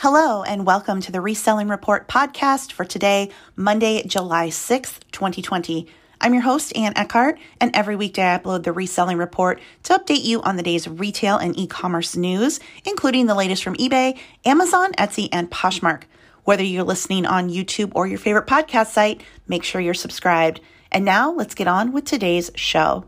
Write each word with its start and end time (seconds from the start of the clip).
Hello, 0.00 0.42
and 0.42 0.66
welcome 0.66 1.00
to 1.00 1.10
the 1.10 1.22
Reselling 1.22 1.68
Report 1.68 2.06
podcast 2.06 2.70
for 2.70 2.84
today, 2.84 3.30
Monday, 3.56 4.02
July 4.06 4.48
6th, 4.48 4.98
2020. 5.10 5.86
I'm 6.20 6.34
your 6.34 6.42
host, 6.42 6.76
Ann 6.76 6.92
Eckhart, 6.96 7.38
and 7.62 7.74
every 7.74 7.96
weekday 7.96 8.34
I 8.34 8.36
upload 8.38 8.64
the 8.64 8.74
Reselling 8.74 9.16
Report 9.16 9.58
to 9.84 9.94
update 9.94 10.22
you 10.22 10.42
on 10.42 10.56
the 10.56 10.62
day's 10.62 10.86
retail 10.86 11.38
and 11.38 11.58
e 11.58 11.66
commerce 11.66 12.14
news, 12.14 12.60
including 12.84 13.24
the 13.24 13.34
latest 13.34 13.64
from 13.64 13.74
eBay, 13.76 14.18
Amazon, 14.44 14.92
Etsy, 14.98 15.30
and 15.32 15.50
Poshmark. 15.50 16.02
Whether 16.44 16.62
you're 16.62 16.84
listening 16.84 17.24
on 17.24 17.48
YouTube 17.48 17.92
or 17.94 18.06
your 18.06 18.18
favorite 18.18 18.46
podcast 18.46 18.88
site, 18.88 19.22
make 19.48 19.64
sure 19.64 19.80
you're 19.80 19.94
subscribed. 19.94 20.60
And 20.92 21.06
now 21.06 21.32
let's 21.32 21.54
get 21.54 21.68
on 21.68 21.92
with 21.92 22.04
today's 22.04 22.50
show. 22.54 23.06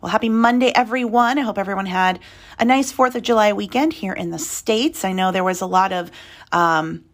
Well, 0.00 0.10
happy 0.10 0.28
Monday, 0.28 0.70
everyone. 0.76 1.38
I 1.38 1.42
hope 1.42 1.58
everyone 1.58 1.86
had 1.86 2.20
a 2.56 2.64
nice 2.64 2.92
4th 2.92 3.16
of 3.16 3.22
July 3.22 3.52
weekend 3.52 3.94
here 3.94 4.12
in 4.12 4.30
the 4.30 4.38
States. 4.38 5.04
I 5.04 5.10
know 5.12 5.32
there 5.32 5.42
was 5.42 5.60
a 5.60 5.66
lot 5.66 5.92
of 5.92 6.12
um, 6.52 7.04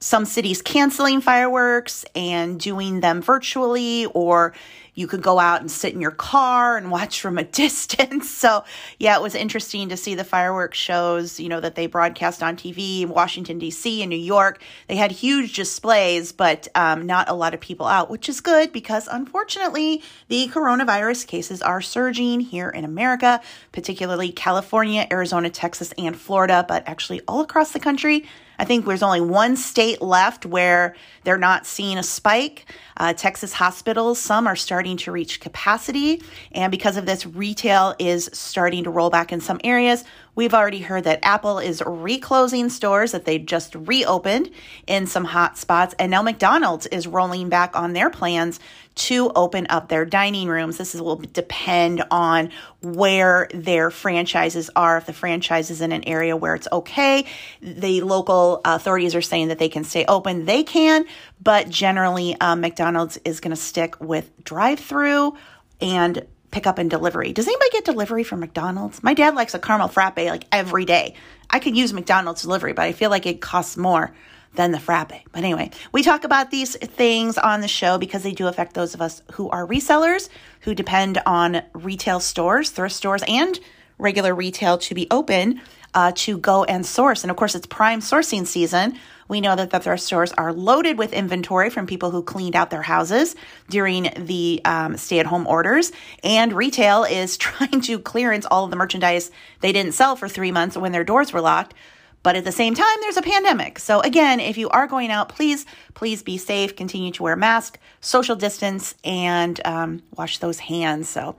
some 0.00 0.24
cities 0.24 0.62
canceling 0.62 1.20
fireworks 1.20 2.04
and 2.14 2.60
doing 2.60 3.00
them 3.00 3.20
virtually, 3.20 4.06
or 4.06 4.54
you 4.94 5.06
could 5.06 5.22
go 5.22 5.38
out 5.38 5.60
and 5.60 5.70
sit 5.70 5.94
in 5.94 6.00
your 6.00 6.10
car 6.10 6.76
and 6.76 6.90
watch 6.98 7.20
from 7.20 7.38
a 7.38 7.44
distance. 7.44 8.28
So, 8.38 8.64
yeah, 9.00 9.16
it 9.16 9.22
was 9.22 9.34
interesting 9.34 9.88
to 9.88 9.96
see 9.96 10.14
the 10.14 10.22
fireworks 10.22 10.78
shows, 10.78 11.40
you 11.40 11.48
know, 11.48 11.60
that 11.60 11.74
they 11.74 11.88
broadcast 11.88 12.40
on 12.40 12.56
TV 12.56 13.02
in 13.02 13.08
Washington, 13.08 13.58
D.C., 13.58 14.00
and 14.00 14.10
New 14.10 14.16
York. 14.16 14.62
They 14.86 14.94
had 14.94 15.10
huge 15.10 15.54
displays, 15.54 16.30
but 16.30 16.68
um, 16.76 17.04
not 17.04 17.28
a 17.28 17.34
lot 17.34 17.52
of 17.52 17.60
people 17.60 17.86
out, 17.86 18.10
which 18.10 18.28
is 18.28 18.40
good 18.40 18.72
because 18.72 19.08
unfortunately, 19.08 20.02
the 20.28 20.46
coronavirus 20.48 21.26
cases 21.26 21.60
are 21.60 21.80
surging 21.80 22.40
here 22.40 22.68
in 22.68 22.84
America, 22.84 23.40
particularly 23.72 24.30
California, 24.30 25.08
Arizona, 25.10 25.50
Texas, 25.50 25.92
and 25.98 26.16
Florida, 26.16 26.64
but 26.68 26.86
actually 26.86 27.20
all 27.26 27.40
across 27.40 27.72
the 27.72 27.80
country. 27.80 28.24
I 28.58 28.64
think 28.64 28.84
there's 28.84 29.02
only 29.02 29.20
one 29.20 29.56
state 29.56 30.02
left 30.02 30.44
where 30.44 30.96
they're 31.28 31.36
not 31.36 31.66
seeing 31.66 31.98
a 31.98 32.02
spike. 32.02 32.64
Uh, 32.96 33.12
Texas 33.12 33.52
hospitals, 33.52 34.18
some 34.18 34.46
are 34.46 34.56
starting 34.56 34.96
to 34.96 35.12
reach 35.12 35.40
capacity. 35.40 36.22
And 36.52 36.70
because 36.70 36.96
of 36.96 37.04
this, 37.04 37.26
retail 37.26 37.94
is 37.98 38.30
starting 38.32 38.84
to 38.84 38.90
roll 38.90 39.10
back 39.10 39.30
in 39.30 39.42
some 39.42 39.60
areas. 39.62 40.04
We've 40.34 40.54
already 40.54 40.80
heard 40.80 41.04
that 41.04 41.18
Apple 41.22 41.58
is 41.58 41.82
reclosing 41.84 42.70
stores 42.70 43.12
that 43.12 43.26
they 43.26 43.38
just 43.38 43.74
reopened 43.74 44.50
in 44.86 45.06
some 45.06 45.24
hot 45.24 45.58
spots. 45.58 45.94
And 45.98 46.10
now 46.10 46.22
McDonald's 46.22 46.86
is 46.86 47.06
rolling 47.06 47.50
back 47.50 47.76
on 47.76 47.92
their 47.92 48.08
plans 48.08 48.58
to 48.94 49.30
open 49.36 49.66
up 49.68 49.88
their 49.88 50.04
dining 50.04 50.48
rooms. 50.48 50.76
This 50.76 50.94
is, 50.94 51.00
will 51.00 51.16
depend 51.16 52.02
on 52.10 52.50
where 52.82 53.48
their 53.52 53.90
franchises 53.90 54.70
are. 54.74 54.98
If 54.98 55.06
the 55.06 55.12
franchise 55.12 55.70
is 55.70 55.80
in 55.80 55.92
an 55.92 56.04
area 56.04 56.36
where 56.36 56.54
it's 56.54 56.68
okay, 56.70 57.26
the 57.60 58.00
local 58.00 58.60
authorities 58.64 59.14
are 59.14 59.22
saying 59.22 59.48
that 59.48 59.58
they 59.58 59.68
can 59.68 59.84
stay 59.84 60.04
open. 60.06 60.46
They 60.46 60.64
can, 60.64 61.04
but 61.40 61.68
generally, 61.68 62.36
um, 62.40 62.60
McDonald's 62.60 63.18
is 63.24 63.40
going 63.40 63.50
to 63.50 63.60
stick 63.60 64.00
with 64.00 64.30
drive 64.44 64.80
through 64.80 65.36
and 65.80 66.26
pickup 66.50 66.78
and 66.78 66.90
delivery. 66.90 67.32
Does 67.32 67.46
anybody 67.46 67.70
get 67.70 67.84
delivery 67.84 68.24
from 68.24 68.40
McDonald's? 68.40 69.02
My 69.02 69.14
dad 69.14 69.34
likes 69.34 69.54
a 69.54 69.58
caramel 69.58 69.88
frappe 69.88 70.16
like 70.18 70.44
every 70.50 70.84
day. 70.84 71.14
I 71.50 71.58
could 71.58 71.76
use 71.76 71.92
McDonald's 71.92 72.42
delivery, 72.42 72.72
but 72.72 72.82
I 72.82 72.92
feel 72.92 73.10
like 73.10 73.26
it 73.26 73.40
costs 73.40 73.76
more 73.76 74.14
than 74.54 74.72
the 74.72 74.80
frappe. 74.80 75.12
But 75.32 75.44
anyway, 75.44 75.70
we 75.92 76.02
talk 76.02 76.24
about 76.24 76.50
these 76.50 76.76
things 76.76 77.38
on 77.38 77.60
the 77.60 77.68
show 77.68 77.98
because 77.98 78.22
they 78.22 78.32
do 78.32 78.46
affect 78.46 78.74
those 78.74 78.94
of 78.94 79.02
us 79.02 79.22
who 79.32 79.48
are 79.50 79.66
resellers, 79.66 80.28
who 80.60 80.74
depend 80.74 81.18
on 81.26 81.62
retail 81.74 82.18
stores, 82.18 82.70
thrift 82.70 82.94
stores, 82.94 83.22
and 83.28 83.60
regular 83.98 84.34
retail 84.34 84.78
to 84.78 84.94
be 84.94 85.06
open 85.10 85.60
uh, 85.94 86.12
to 86.14 86.38
go 86.38 86.64
and 86.64 86.84
source. 86.84 87.24
And 87.24 87.30
of 87.30 87.36
course, 87.36 87.54
it's 87.54 87.66
prime 87.66 88.00
sourcing 88.00 88.46
season. 88.46 88.98
We 89.26 89.40
know 89.40 89.56
that 89.56 89.70
the 89.70 89.80
thrift 89.80 90.02
stores 90.02 90.32
are 90.32 90.52
loaded 90.52 90.96
with 90.96 91.12
inventory 91.12 91.70
from 91.70 91.86
people 91.86 92.10
who 92.10 92.22
cleaned 92.22 92.56
out 92.56 92.70
their 92.70 92.82
houses 92.82 93.36
during 93.68 94.10
the 94.16 94.60
um, 94.64 94.96
stay 94.96 95.18
at 95.18 95.26
home 95.26 95.46
orders. 95.46 95.92
And 96.24 96.52
retail 96.52 97.04
is 97.04 97.36
trying 97.38 97.80
to 97.82 97.98
clearance 97.98 98.46
all 98.46 98.64
of 98.64 98.70
the 98.70 98.76
merchandise 98.76 99.30
they 99.60 99.72
didn't 99.72 99.92
sell 99.92 100.16
for 100.16 100.28
three 100.28 100.52
months 100.52 100.76
when 100.76 100.92
their 100.92 101.04
doors 101.04 101.32
were 101.32 101.40
locked. 101.40 101.74
But 102.22 102.34
at 102.36 102.44
the 102.44 102.52
same 102.52 102.74
time, 102.74 102.96
there's 103.00 103.16
a 103.16 103.22
pandemic. 103.22 103.78
So, 103.78 104.00
again, 104.00 104.40
if 104.40 104.58
you 104.58 104.68
are 104.70 104.88
going 104.88 105.10
out, 105.10 105.28
please, 105.28 105.64
please 105.94 106.22
be 106.22 106.36
safe, 106.36 106.74
continue 106.74 107.12
to 107.12 107.22
wear 107.22 107.34
a 107.34 107.36
mask, 107.36 107.78
social 108.00 108.34
distance, 108.34 108.96
and 109.04 109.60
um, 109.64 110.02
wash 110.16 110.38
those 110.38 110.58
hands. 110.58 111.08
So, 111.08 111.36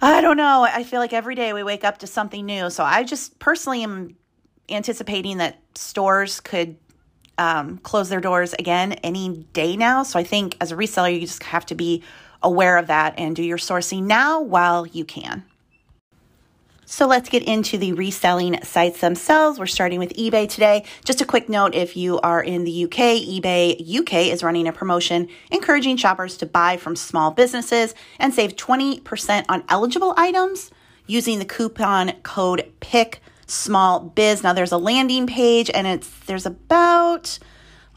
I 0.00 0.20
don't 0.20 0.36
know. 0.36 0.62
I 0.62 0.84
feel 0.84 1.00
like 1.00 1.12
every 1.12 1.34
day 1.34 1.52
we 1.52 1.62
wake 1.62 1.84
up 1.84 1.98
to 1.98 2.06
something 2.06 2.46
new. 2.46 2.70
So, 2.70 2.84
I 2.84 3.02
just 3.02 3.38
personally 3.38 3.82
am 3.82 4.16
anticipating 4.68 5.38
that 5.38 5.60
stores 5.74 6.40
could 6.40 6.76
um, 7.38 7.78
close 7.78 8.08
their 8.08 8.20
doors 8.20 8.52
again 8.54 8.92
any 9.04 9.46
day 9.52 9.76
now. 9.76 10.02
So 10.02 10.18
I 10.18 10.24
think 10.24 10.56
as 10.60 10.72
a 10.72 10.76
reseller, 10.76 11.12
you 11.12 11.20
just 11.20 11.42
have 11.44 11.64
to 11.66 11.74
be 11.74 12.02
aware 12.42 12.76
of 12.76 12.88
that 12.88 13.14
and 13.18 13.34
do 13.34 13.42
your 13.42 13.58
sourcing 13.58 14.02
now 14.02 14.40
while 14.40 14.86
you 14.86 15.04
can. 15.04 15.44
So 16.90 17.06
let's 17.06 17.28
get 17.28 17.42
into 17.42 17.76
the 17.76 17.92
reselling 17.92 18.62
sites 18.62 19.02
themselves. 19.02 19.58
We're 19.58 19.66
starting 19.66 19.98
with 19.98 20.14
eBay 20.14 20.48
today. 20.48 20.84
Just 21.04 21.20
a 21.20 21.26
quick 21.26 21.46
note 21.46 21.74
if 21.74 21.98
you 21.98 22.18
are 22.20 22.42
in 22.42 22.64
the 22.64 22.84
UK, 22.84 23.20
eBay 23.28 23.78
UK 23.78 24.32
is 24.32 24.42
running 24.42 24.66
a 24.66 24.72
promotion 24.72 25.28
encouraging 25.50 25.98
shoppers 25.98 26.38
to 26.38 26.46
buy 26.46 26.78
from 26.78 26.96
small 26.96 27.30
businesses 27.30 27.94
and 28.18 28.32
save 28.32 28.56
20% 28.56 29.44
on 29.50 29.64
eligible 29.68 30.14
items 30.16 30.70
using 31.06 31.38
the 31.38 31.44
coupon 31.44 32.12
code 32.22 32.72
PICK 32.80 33.20
small 33.46 34.00
biz. 34.00 34.42
Now 34.42 34.54
there's 34.54 34.72
a 34.72 34.78
landing 34.78 35.26
page 35.26 35.70
and 35.74 35.86
it's 35.86 36.08
there's 36.20 36.46
about 36.46 37.38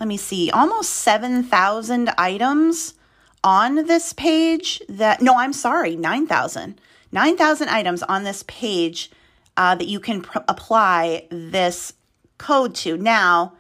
let 0.01 0.07
me 0.07 0.17
see, 0.17 0.51
almost 0.51 0.89
7,000 0.89 2.09
items 2.17 2.95
on 3.41 3.87
this 3.87 4.11
page 4.11 4.81
that 4.89 5.21
no, 5.21 5.35
I'm 5.37 5.53
sorry, 5.53 5.95
9,000. 5.95 6.81
9,000 7.11 7.69
items 7.69 8.03
on 8.03 8.23
this 8.23 8.43
page 8.47 9.11
uh, 9.57 9.75
that 9.75 9.87
you 9.87 9.99
can 9.99 10.21
pr- 10.21 10.39
apply 10.47 11.27
this 11.29 11.93
code 12.37 12.73
to. 12.75 12.97
Now, 12.97 13.53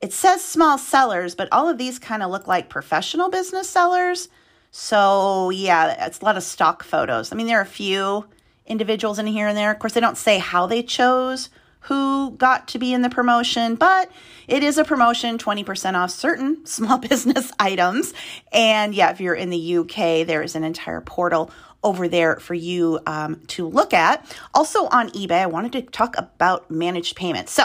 it 0.00 0.12
says 0.12 0.44
small 0.44 0.78
sellers, 0.78 1.34
but 1.34 1.48
all 1.52 1.68
of 1.68 1.78
these 1.78 1.98
kind 1.98 2.22
of 2.22 2.30
look 2.30 2.46
like 2.46 2.68
professional 2.68 3.28
business 3.28 3.68
sellers. 3.68 4.28
So, 4.70 5.50
yeah, 5.50 6.06
it's 6.06 6.20
a 6.20 6.24
lot 6.24 6.36
of 6.36 6.42
stock 6.42 6.84
photos. 6.84 7.32
I 7.32 7.36
mean, 7.36 7.46
there 7.46 7.58
are 7.58 7.62
a 7.62 7.66
few 7.66 8.26
individuals 8.66 9.18
in 9.18 9.26
here 9.26 9.46
and 9.46 9.56
there. 9.56 9.70
Of 9.70 9.78
course, 9.78 9.94
they 9.94 10.00
don't 10.00 10.18
say 10.18 10.38
how 10.38 10.66
they 10.66 10.82
chose 10.82 11.48
who 11.86 12.32
got 12.32 12.68
to 12.68 12.78
be 12.78 12.92
in 12.92 13.02
the 13.02 13.10
promotion, 13.10 13.76
but 13.76 14.10
it 14.48 14.62
is 14.62 14.76
a 14.76 14.84
promotion 14.84 15.38
20% 15.38 15.94
off 15.94 16.10
certain 16.10 16.66
small 16.66 16.98
business 16.98 17.52
items. 17.58 18.12
And 18.52 18.94
yeah, 18.94 19.10
if 19.10 19.20
you're 19.20 19.34
in 19.34 19.50
the 19.50 19.76
UK, 19.78 20.26
there 20.26 20.42
is 20.42 20.56
an 20.56 20.64
entire 20.64 21.00
portal 21.00 21.50
over 21.84 22.08
there 22.08 22.40
for 22.40 22.54
you 22.54 22.98
um, 23.06 23.40
to 23.46 23.68
look 23.68 23.94
at. 23.94 24.26
Also 24.52 24.86
on 24.86 25.10
eBay, 25.10 25.42
I 25.42 25.46
wanted 25.46 25.72
to 25.72 25.82
talk 25.82 26.16
about 26.18 26.70
managed 26.70 27.14
payments. 27.14 27.52
So 27.52 27.64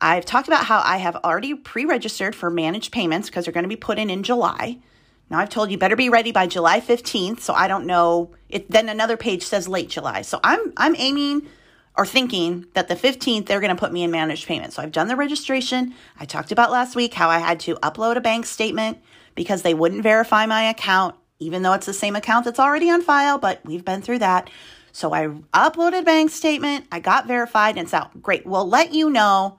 I've 0.00 0.26
talked 0.26 0.48
about 0.48 0.64
how 0.64 0.82
I 0.84 0.98
have 0.98 1.16
already 1.16 1.54
pre 1.54 1.86
registered 1.86 2.34
for 2.34 2.50
managed 2.50 2.92
payments 2.92 3.28
because 3.28 3.46
they're 3.46 3.54
going 3.54 3.64
to 3.64 3.68
be 3.68 3.76
put 3.76 3.98
in 3.98 4.10
in 4.10 4.22
July. 4.22 4.78
Now 5.30 5.38
I've 5.38 5.48
told 5.48 5.70
you 5.70 5.78
better 5.78 5.96
be 5.96 6.10
ready 6.10 6.32
by 6.32 6.46
July 6.46 6.80
15th, 6.80 7.40
so 7.40 7.54
I 7.54 7.68
don't 7.68 7.86
know. 7.86 8.30
It 8.48 8.70
then 8.70 8.88
another 8.88 9.16
page 9.16 9.44
says 9.44 9.68
late 9.68 9.88
July. 9.88 10.22
So 10.22 10.40
I'm 10.42 10.72
I'm 10.76 10.96
aiming 10.96 11.46
or 12.00 12.06
thinking 12.06 12.64
that 12.72 12.88
the 12.88 12.96
15th 12.96 13.44
they're 13.44 13.60
going 13.60 13.76
to 13.76 13.78
put 13.78 13.92
me 13.92 14.02
in 14.02 14.10
managed 14.10 14.46
payment. 14.46 14.72
So 14.72 14.80
I've 14.80 14.90
done 14.90 15.06
the 15.06 15.16
registration. 15.16 15.94
I 16.18 16.24
talked 16.24 16.50
about 16.50 16.70
last 16.70 16.96
week 16.96 17.12
how 17.12 17.28
I 17.28 17.38
had 17.40 17.60
to 17.60 17.74
upload 17.76 18.16
a 18.16 18.22
bank 18.22 18.46
statement 18.46 18.96
because 19.34 19.60
they 19.60 19.74
wouldn't 19.74 20.02
verify 20.02 20.46
my 20.46 20.62
account 20.62 21.14
even 21.40 21.60
though 21.60 21.74
it's 21.74 21.84
the 21.84 21.92
same 21.92 22.16
account 22.16 22.46
that's 22.46 22.58
already 22.58 22.90
on 22.90 23.02
file, 23.02 23.36
but 23.36 23.60
we've 23.66 23.84
been 23.84 24.00
through 24.00 24.20
that. 24.20 24.48
So 24.92 25.12
I 25.12 25.26
uploaded 25.52 26.06
bank 26.06 26.30
statement, 26.30 26.86
I 26.90 27.00
got 27.00 27.26
verified 27.26 27.76
and 27.76 27.84
it's 27.84 27.92
out. 27.92 28.22
Great. 28.22 28.46
We'll 28.46 28.68
let 28.68 28.94
you 28.94 29.10
know 29.10 29.58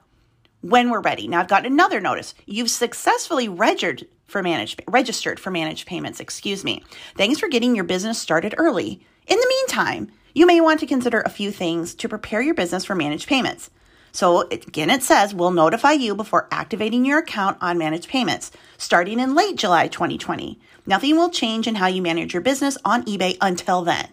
when 0.61 0.89
we're 0.89 1.01
ready. 1.01 1.27
Now 1.27 1.41
I've 1.41 1.47
got 1.47 1.67
another 1.67 1.99
notice. 1.99 2.33
You've 2.47 2.71
successfully 2.71 3.49
registered 3.49 4.07
for 4.25 4.41
managed 4.41 4.81
registered 4.87 5.39
for 5.39 5.51
managed 5.51 5.85
payments, 5.85 6.19
excuse 6.19 6.63
me. 6.63 6.83
Thanks 7.17 7.39
for 7.39 7.49
getting 7.49 7.75
your 7.75 7.83
business 7.83 8.17
started 8.17 8.55
early. 8.57 9.05
In 9.27 9.37
the 9.37 9.47
meantime, 9.47 10.11
you 10.33 10.45
may 10.45 10.61
want 10.61 10.79
to 10.79 10.85
consider 10.85 11.21
a 11.21 11.29
few 11.29 11.51
things 11.51 11.95
to 11.95 12.09
prepare 12.09 12.41
your 12.41 12.53
business 12.53 12.85
for 12.85 12.95
managed 12.95 13.27
payments. 13.27 13.69
So 14.11 14.41
again, 14.49 14.89
it 14.89 15.03
says 15.03 15.33
we'll 15.33 15.51
notify 15.51 15.93
you 15.93 16.15
before 16.15 16.47
activating 16.51 17.05
your 17.05 17.19
account 17.19 17.57
on 17.61 17.77
managed 17.77 18.09
payments 18.09 18.51
starting 18.77 19.19
in 19.19 19.35
late 19.35 19.55
July 19.55 19.87
2020. 19.87 20.59
Nothing 20.85 21.15
will 21.15 21.29
change 21.29 21.67
in 21.67 21.75
how 21.75 21.87
you 21.87 22.01
manage 22.01 22.33
your 22.33 22.41
business 22.41 22.77
on 22.83 23.03
eBay 23.05 23.37
until 23.39 23.83
then. 23.83 24.09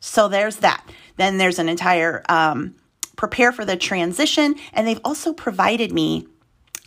So 0.00 0.28
there's 0.28 0.56
that. 0.56 0.86
Then 1.16 1.38
there's 1.38 1.58
an 1.58 1.68
entire 1.68 2.22
um, 2.28 2.74
prepare 3.16 3.52
for 3.52 3.64
the 3.64 3.76
transition, 3.76 4.54
and 4.72 4.86
they've 4.86 5.00
also 5.04 5.32
provided 5.32 5.92
me 5.92 6.26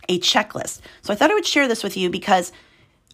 a 0.08 0.18
checklist. 0.18 0.80
So 1.02 1.12
I 1.12 1.16
thought 1.16 1.30
I 1.30 1.34
would 1.34 1.46
share 1.46 1.68
this 1.68 1.84
with 1.84 1.96
you 1.96 2.10
because 2.10 2.52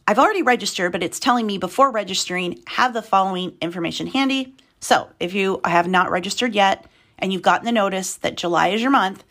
I've 0.06 0.18
already 0.18 0.42
registered, 0.42 0.92
but 0.92 1.02
it's 1.02 1.18
telling 1.18 1.46
me 1.46 1.58
before 1.58 1.90
registering, 1.90 2.62
have 2.68 2.94
the 2.94 3.02
following 3.02 3.56
information 3.60 4.06
handy. 4.06 4.54
So 4.80 5.08
if 5.18 5.34
you 5.34 5.60
have 5.64 5.88
not 5.88 6.10
registered 6.10 6.54
yet 6.54 6.86
and 7.18 7.32
you've 7.32 7.42
gotten 7.42 7.66
the 7.66 7.72
notice 7.72 8.16
that 8.16 8.36
July 8.36 8.68
is 8.68 8.82
your 8.82 8.90
month, 8.90 9.24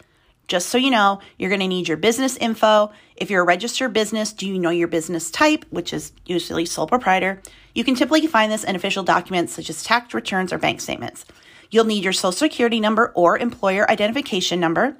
Just 0.48 0.70
so 0.70 0.78
you 0.78 0.92
know, 0.92 1.20
you're 1.38 1.50
going 1.50 1.62
to 1.62 1.68
need 1.68 1.88
your 1.88 1.98
business 1.98 2.38
info. 2.38 2.92
If 3.16 3.30
you're 3.30 3.42
a 3.42 3.46
registered 3.46 3.94
business, 3.94 4.32
do 4.32 4.48
you 4.48 4.60
know 4.60 4.70
your 4.70 4.88
business 4.88 5.32
type, 5.32 5.66
which 5.70 5.92
is 5.94 6.12
usually 6.26 6.66
sole 6.66 6.88
proprietor? 6.88 7.42
You 7.74 7.84
can 7.84 7.96
typically 7.96 8.28
find 8.28 8.52
this 8.52 8.64
in 8.64 8.76
official 8.76 9.04
documents 9.04 9.54
such 9.54 9.70
as 9.70 9.84
tax 9.84 10.14
returns 10.14 10.54
or 10.54 10.58
bank 10.58 10.82
statements. 10.82 11.26
You'll 11.72 11.86
need 11.86 12.04
your 12.04 12.14
social 12.14 12.32
security 12.32 12.80
number 12.80 13.12
or 13.16 13.38
employer 13.38 13.90
identification 13.90 14.60
number. 14.60 14.98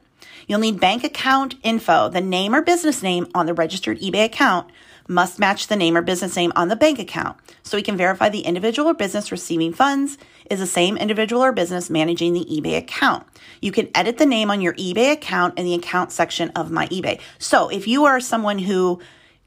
You'll 0.48 0.60
need 0.60 0.80
bank 0.80 1.04
account 1.04 1.56
info. 1.64 2.10
The 2.10 2.22
name 2.22 2.56
or 2.56 2.62
business 2.62 3.04
name 3.04 3.28
on 3.36 3.46
the 3.46 3.54
registered 3.54 4.00
eBay 4.00 4.26
account 4.26 4.72
must 5.08 5.40
match 5.40 5.68
the 5.68 5.76
name 5.76 5.96
or 5.96 6.02
business 6.02 6.36
name 6.36 6.52
on 6.56 6.68
the 6.68 6.76
bank 6.76 7.00
account 7.00 7.38
so 7.64 7.78
we 7.78 7.84
can 7.84 7.98
verify 7.98 8.30
the 8.30 8.42
individual 8.42 8.90
or 8.90 8.94
business 8.94 9.32
receiving 9.32 9.74
funds 9.74 10.18
is 10.50 10.60
the 10.60 10.66
same 10.66 10.98
individual 10.98 11.44
or 11.44 11.52
business 11.52 11.90
managing 11.90 12.34
the 12.34 12.46
eBay 12.46 12.78
account. 12.78 13.26
You 13.62 13.72
can 13.72 13.90
edit 13.94 14.18
the 14.18 14.26
name 14.26 14.50
on 14.50 14.62
your 14.62 14.74
eBay 14.74 15.12
account 15.12 15.60
in 15.60 15.66
the 15.66 15.76
account 15.76 16.12
section 16.12 16.50
of 16.52 16.72
my 16.72 16.88
eBay. 16.88 17.20
So 17.38 17.70
if 17.70 17.88
you 17.88 18.06
are 18.06 18.20
someone 18.20 18.60
who 18.60 19.02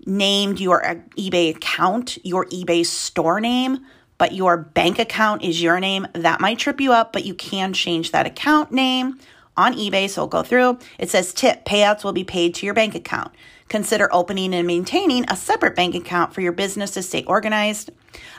named 0.06 0.60
your 0.60 0.84
uh, 0.86 0.94
eBay 1.16 1.54
account 1.54 2.18
your 2.24 2.46
eBay 2.46 2.86
store 2.86 3.40
name, 3.40 3.84
but 4.16 4.32
your 4.32 4.56
bank 4.56 4.98
account 4.98 5.42
is 5.42 5.62
your 5.62 5.78
name, 5.78 6.06
that 6.12 6.40
might 6.40 6.58
trip 6.58 6.80
you 6.80 6.92
up, 6.92 7.12
but 7.12 7.24
you 7.24 7.34
can 7.34 7.72
change 7.72 8.10
that 8.12 8.26
account 8.26 8.72
name 8.72 9.18
on 9.56 9.74
eBay. 9.74 10.08
So 10.08 10.22
we'll 10.22 10.28
go 10.28 10.42
through. 10.42 10.78
It 10.98 11.10
says 11.10 11.32
tip 11.32 11.64
payouts 11.64 12.04
will 12.04 12.12
be 12.12 12.24
paid 12.24 12.54
to 12.56 12.66
your 12.66 12.74
bank 12.74 12.94
account. 12.94 13.32
Consider 13.68 14.08
opening 14.12 14.54
and 14.54 14.66
maintaining 14.66 15.24
a 15.28 15.36
separate 15.36 15.76
bank 15.76 15.94
account 15.94 16.32
for 16.34 16.40
your 16.40 16.52
business 16.52 16.92
to 16.92 17.02
stay 17.02 17.24
organized. 17.24 17.90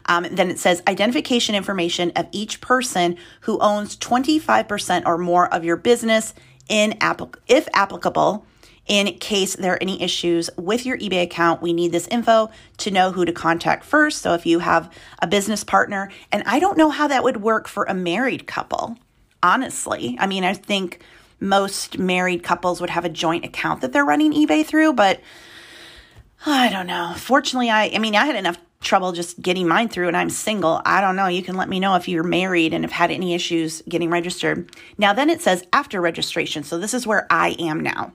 Um, 0.07 0.25
then 0.31 0.49
it 0.49 0.59
says 0.59 0.81
identification 0.87 1.55
information 1.55 2.11
of 2.15 2.27
each 2.31 2.61
person 2.61 3.17
who 3.41 3.59
owns 3.59 3.95
25% 3.97 5.03
or 5.05 5.17
more 5.17 5.53
of 5.53 5.63
your 5.63 5.77
business 5.77 6.33
in 6.67 6.91
applic- 6.99 7.35
if 7.47 7.67
applicable. 7.73 8.45
In 8.87 9.05
case 9.19 9.55
there 9.55 9.73
are 9.73 9.83
any 9.83 10.01
issues 10.01 10.49
with 10.57 10.83
your 10.83 10.97
eBay 10.97 11.21
account, 11.21 11.61
we 11.61 11.73
need 11.73 11.91
this 11.91 12.07
info 12.07 12.49
to 12.77 12.89
know 12.89 13.11
who 13.11 13.23
to 13.23 13.31
contact 13.31 13.83
first. 13.83 14.23
So 14.23 14.33
if 14.33 14.47
you 14.47 14.59
have 14.59 14.91
a 15.21 15.27
business 15.27 15.63
partner, 15.63 16.09
and 16.31 16.41
I 16.47 16.57
don't 16.57 16.77
know 16.77 16.89
how 16.89 17.07
that 17.07 17.23
would 17.23 17.37
work 17.37 17.67
for 17.67 17.83
a 17.83 17.93
married 17.93 18.47
couple, 18.47 18.97
honestly. 19.43 20.17
I 20.19 20.25
mean, 20.25 20.43
I 20.43 20.55
think 20.55 21.01
most 21.39 21.97
married 21.97 22.43
couples 22.43 22.81
would 22.81 22.89
have 22.89 23.05
a 23.05 23.09
joint 23.09 23.45
account 23.45 23.81
that 23.81 23.93
they're 23.93 24.05
running 24.05 24.33
eBay 24.33 24.65
through, 24.65 24.93
but 24.93 25.19
I 26.45 26.69
don't 26.69 26.87
know. 26.87 27.13
Fortunately, 27.17 27.69
I 27.69 27.91
I 27.93 27.99
mean, 27.99 28.15
I 28.15 28.25
had 28.25 28.35
enough 28.35 28.57
trouble 28.81 29.11
just 29.11 29.41
getting 29.41 29.67
mine 29.67 29.89
through 29.89 30.07
and 30.07 30.15
I'm 30.15 30.29
single. 30.29 30.81
I 30.85 31.01
don't 31.01 31.15
know. 31.15 31.27
You 31.27 31.43
can 31.43 31.57
let 31.57 31.69
me 31.69 31.79
know 31.79 31.95
if 31.95 32.07
you're 32.07 32.23
married 32.23 32.73
and 32.73 32.83
have 32.83 32.91
had 32.91 33.11
any 33.11 33.33
issues 33.33 33.81
getting 33.89 34.09
registered. 34.09 34.71
Now 34.97 35.13
then 35.13 35.29
it 35.29 35.41
says 35.41 35.65
after 35.73 35.99
registration. 35.99 36.63
So 36.63 36.77
this 36.77 36.93
is 36.93 37.05
where 37.05 37.27
I 37.29 37.55
am 37.59 37.81
now. 37.81 38.13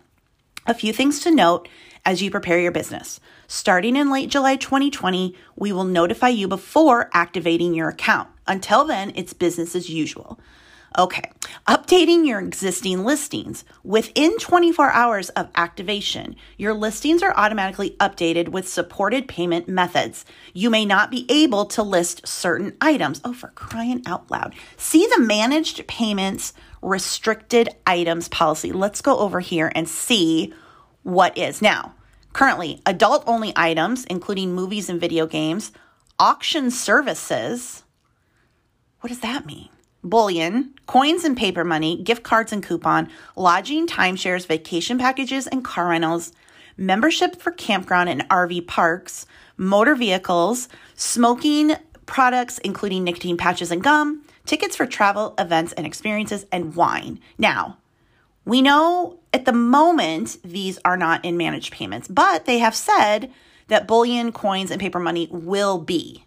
A 0.67 0.75
few 0.75 0.93
things 0.93 1.21
to 1.21 1.31
note 1.31 1.69
as 2.07 2.23
you 2.23 2.31
prepare 2.31 2.59
your 2.59 2.73
business. 2.73 3.21
Starting 3.47 3.97
in 3.97 4.11
late 4.11 4.31
July 4.31 4.57
2020, 4.57 5.35
we 5.57 5.73
will 5.73 5.85
notify 5.85 6.29
you 6.29 6.49
before 6.49 7.11
activating 7.13 7.75
your 7.75 7.89
account. 7.91 8.29
Until 8.47 8.85
then, 8.85 9.13
it's 9.15 9.33
business 9.33 9.75
as 9.75 9.91
usual. 9.91 10.39
Okay, 10.97 11.29
updating 11.67 12.25
your 12.25 12.39
existing 12.39 13.03
listings. 13.03 13.65
Within 13.83 14.39
24 14.39 14.93
hours 14.93 15.29
of 15.31 15.49
activation, 15.57 16.37
your 16.57 16.73
listings 16.73 17.21
are 17.21 17.37
automatically 17.37 17.97
updated 17.99 18.51
with 18.51 18.69
supported 18.69 19.27
payment 19.27 19.69
methods. 19.69 20.25
You 20.53 20.71
may 20.71 20.85
not 20.85 21.11
be 21.11 21.27
able 21.29 21.65
to 21.67 21.83
list 21.83 22.29
certain 22.29 22.77
items. 22.81 23.21
Oh, 23.25 23.33
for 23.33 23.49
crying 23.49 24.05
out 24.07 24.31
loud. 24.31 24.55
See 24.77 25.05
the 25.09 25.19
managed 25.19 25.85
payments 25.89 26.53
restricted 26.81 27.71
items 27.85 28.29
policy. 28.29 28.71
Let's 28.71 29.01
go 29.01 29.19
over 29.19 29.41
here 29.41 29.73
and 29.75 29.89
see 29.89 30.55
what 31.03 31.37
is. 31.37 31.61
Now, 31.61 31.97
currently, 32.33 32.81
adult 32.87 33.25
only 33.27 33.53
items, 33.57 34.05
including 34.05 34.55
movies 34.55 34.89
and 34.89 35.01
video 35.01 35.27
games, 35.27 35.73
auction 36.21 36.71
services. 36.71 37.83
What 39.01 39.09
does 39.09 39.21
that 39.21 39.45
mean? 39.45 39.71
Bullion, 40.05 40.75
coins 40.87 41.25
and 41.25 41.37
paper 41.37 41.65
money, 41.65 42.01
gift 42.03 42.23
cards 42.23 42.53
and 42.53 42.63
coupon, 42.63 43.09
lodging, 43.35 43.87
timeshares, 43.87 44.47
vacation 44.47 44.99
packages 44.99 45.47
and 45.47 45.65
car 45.65 45.89
rentals, 45.89 46.33
membership 46.77 47.41
for 47.41 47.51
campground 47.51 48.09
and 48.09 48.29
RV 48.29 48.67
parks, 48.67 49.27
motor 49.57 49.95
vehicles, 49.95 50.69
smoking 50.95 51.75
products, 52.07 52.59
including 52.59 53.03
nicotine 53.03 53.37
patches 53.37 53.71
and 53.71 53.83
gum, 53.83 54.23
tickets 54.45 54.77
for 54.77 54.87
travel, 54.87 55.35
events 55.39 55.73
and 55.73 55.87
experiences, 55.87 56.45
and 56.53 56.77
wine. 56.77 57.19
Now, 57.39 57.79
we 58.45 58.61
know 58.61 59.19
at 59.33 59.47
the 59.47 59.53
moment 59.53 60.37
these 60.45 60.79
are 60.85 60.99
not 60.99 61.25
in 61.25 61.37
managed 61.37 61.73
payments, 61.73 62.09
but 62.09 62.45
they 62.45 62.59
have 62.59 62.75
said 62.75 63.31
that 63.69 63.89
bullion, 63.89 64.33
coins, 64.33 64.71
and 64.71 64.81
paper 64.81 65.01
money 65.01 65.29
will 65.31 65.79
be, 65.79 66.25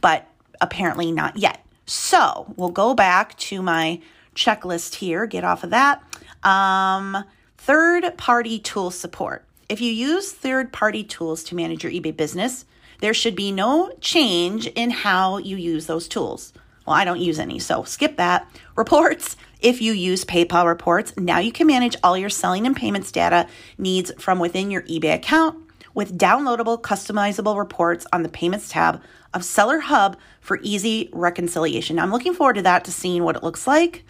but 0.00 0.26
apparently 0.62 1.12
not 1.12 1.36
yet. 1.36 1.65
So 1.86 2.52
we'll 2.56 2.70
go 2.70 2.94
back 2.94 3.36
to 3.38 3.62
my 3.62 4.00
checklist 4.34 4.96
here, 4.96 5.26
get 5.26 5.44
off 5.44 5.64
of 5.64 5.70
that. 5.70 6.02
Um, 6.42 7.24
third 7.56 8.16
party 8.18 8.58
tool 8.58 8.90
support. 8.90 9.44
If 9.68 9.80
you 9.80 9.92
use 9.92 10.32
third 10.32 10.72
party 10.72 11.04
tools 11.04 11.42
to 11.44 11.54
manage 11.54 11.84
your 11.84 11.92
eBay 11.92 12.16
business, 12.16 12.64
there 13.00 13.14
should 13.14 13.36
be 13.36 13.52
no 13.52 13.92
change 14.00 14.66
in 14.68 14.90
how 14.90 15.38
you 15.38 15.56
use 15.56 15.86
those 15.86 16.08
tools. 16.08 16.52
Well, 16.86 16.96
I 16.96 17.04
don't 17.04 17.20
use 17.20 17.38
any, 17.38 17.58
so 17.58 17.84
skip 17.84 18.16
that. 18.16 18.48
Reports. 18.76 19.36
If 19.60 19.80
you 19.80 19.92
use 19.92 20.24
PayPal 20.24 20.66
reports, 20.66 21.14
now 21.16 21.38
you 21.38 21.50
can 21.50 21.66
manage 21.66 21.96
all 22.04 22.16
your 22.16 22.28
selling 22.28 22.66
and 22.66 22.76
payments 22.76 23.10
data 23.10 23.48
needs 23.78 24.12
from 24.18 24.38
within 24.38 24.70
your 24.70 24.82
eBay 24.82 25.14
account 25.14 25.65
with 25.96 26.16
downloadable, 26.16 26.80
customizable 26.80 27.58
reports 27.58 28.06
on 28.12 28.22
the 28.22 28.28
Payments 28.28 28.68
tab 28.68 29.02
of 29.32 29.42
Seller 29.42 29.80
Hub 29.80 30.16
for 30.40 30.60
easy 30.62 31.08
reconciliation. 31.12 31.96
Now, 31.96 32.02
I'm 32.02 32.12
looking 32.12 32.34
forward 32.34 32.56
to 32.56 32.62
that 32.62 32.84
to 32.84 32.92
seeing 32.92 33.24
what 33.24 33.34
it 33.34 33.42
looks 33.42 33.66
like. 33.66 34.04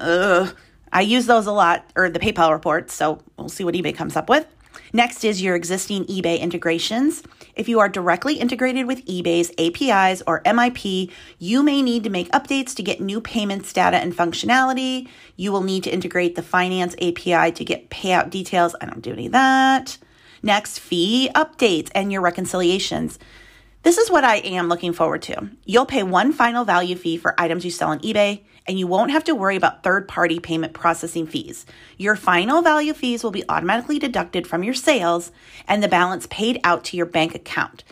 Ugh, 0.00 0.54
I 0.92 1.00
use 1.02 1.26
those 1.26 1.46
a 1.46 1.52
lot, 1.52 1.88
or 1.94 2.10
the 2.10 2.18
PayPal 2.18 2.50
reports, 2.50 2.92
so 2.92 3.22
we'll 3.38 3.48
see 3.48 3.64
what 3.64 3.74
eBay 3.74 3.94
comes 3.94 4.16
up 4.16 4.28
with. 4.28 4.46
Next 4.92 5.24
is 5.24 5.40
your 5.40 5.54
existing 5.54 6.06
eBay 6.06 6.40
integrations. 6.40 7.22
If 7.54 7.68
you 7.68 7.78
are 7.78 7.88
directly 7.88 8.34
integrated 8.34 8.86
with 8.86 9.04
eBay's 9.06 9.52
APIs 9.58 10.22
or 10.26 10.42
MIP, 10.42 11.10
you 11.38 11.62
may 11.62 11.82
need 11.82 12.02
to 12.02 12.10
make 12.10 12.30
updates 12.32 12.74
to 12.74 12.82
get 12.82 13.00
new 13.00 13.20
payments 13.20 13.72
data 13.72 13.96
and 13.96 14.14
functionality. 14.14 15.08
You 15.36 15.52
will 15.52 15.62
need 15.62 15.84
to 15.84 15.90
integrate 15.90 16.34
the 16.34 16.42
finance 16.42 16.94
API 16.94 17.52
to 17.52 17.64
get 17.64 17.90
payout 17.90 18.30
details. 18.30 18.74
I 18.80 18.86
don't 18.86 19.02
do 19.02 19.12
any 19.12 19.26
of 19.26 19.32
that. 19.32 19.98
Next, 20.46 20.78
fee 20.78 21.28
updates 21.34 21.90
and 21.92 22.12
your 22.12 22.20
reconciliations. 22.20 23.18
This 23.82 23.98
is 23.98 24.12
what 24.12 24.22
I 24.22 24.36
am 24.36 24.68
looking 24.68 24.92
forward 24.92 25.22
to. 25.22 25.50
You'll 25.64 25.86
pay 25.86 26.04
one 26.04 26.32
final 26.32 26.64
value 26.64 26.94
fee 26.94 27.16
for 27.16 27.34
items 27.36 27.64
you 27.64 27.72
sell 27.72 27.88
on 27.88 27.98
eBay, 27.98 28.44
and 28.64 28.78
you 28.78 28.86
won't 28.86 29.10
have 29.10 29.24
to 29.24 29.34
worry 29.34 29.56
about 29.56 29.82
third 29.82 30.06
party 30.06 30.38
payment 30.38 30.72
processing 30.72 31.26
fees. 31.26 31.66
Your 31.96 32.14
final 32.14 32.62
value 32.62 32.94
fees 32.94 33.24
will 33.24 33.32
be 33.32 33.42
automatically 33.48 33.98
deducted 33.98 34.46
from 34.46 34.62
your 34.62 34.72
sales 34.72 35.32
and 35.66 35.82
the 35.82 35.88
balance 35.88 36.28
paid 36.30 36.60
out 36.62 36.84
to 36.84 36.96
your 36.96 37.06
bank 37.06 37.34
account. 37.34 37.82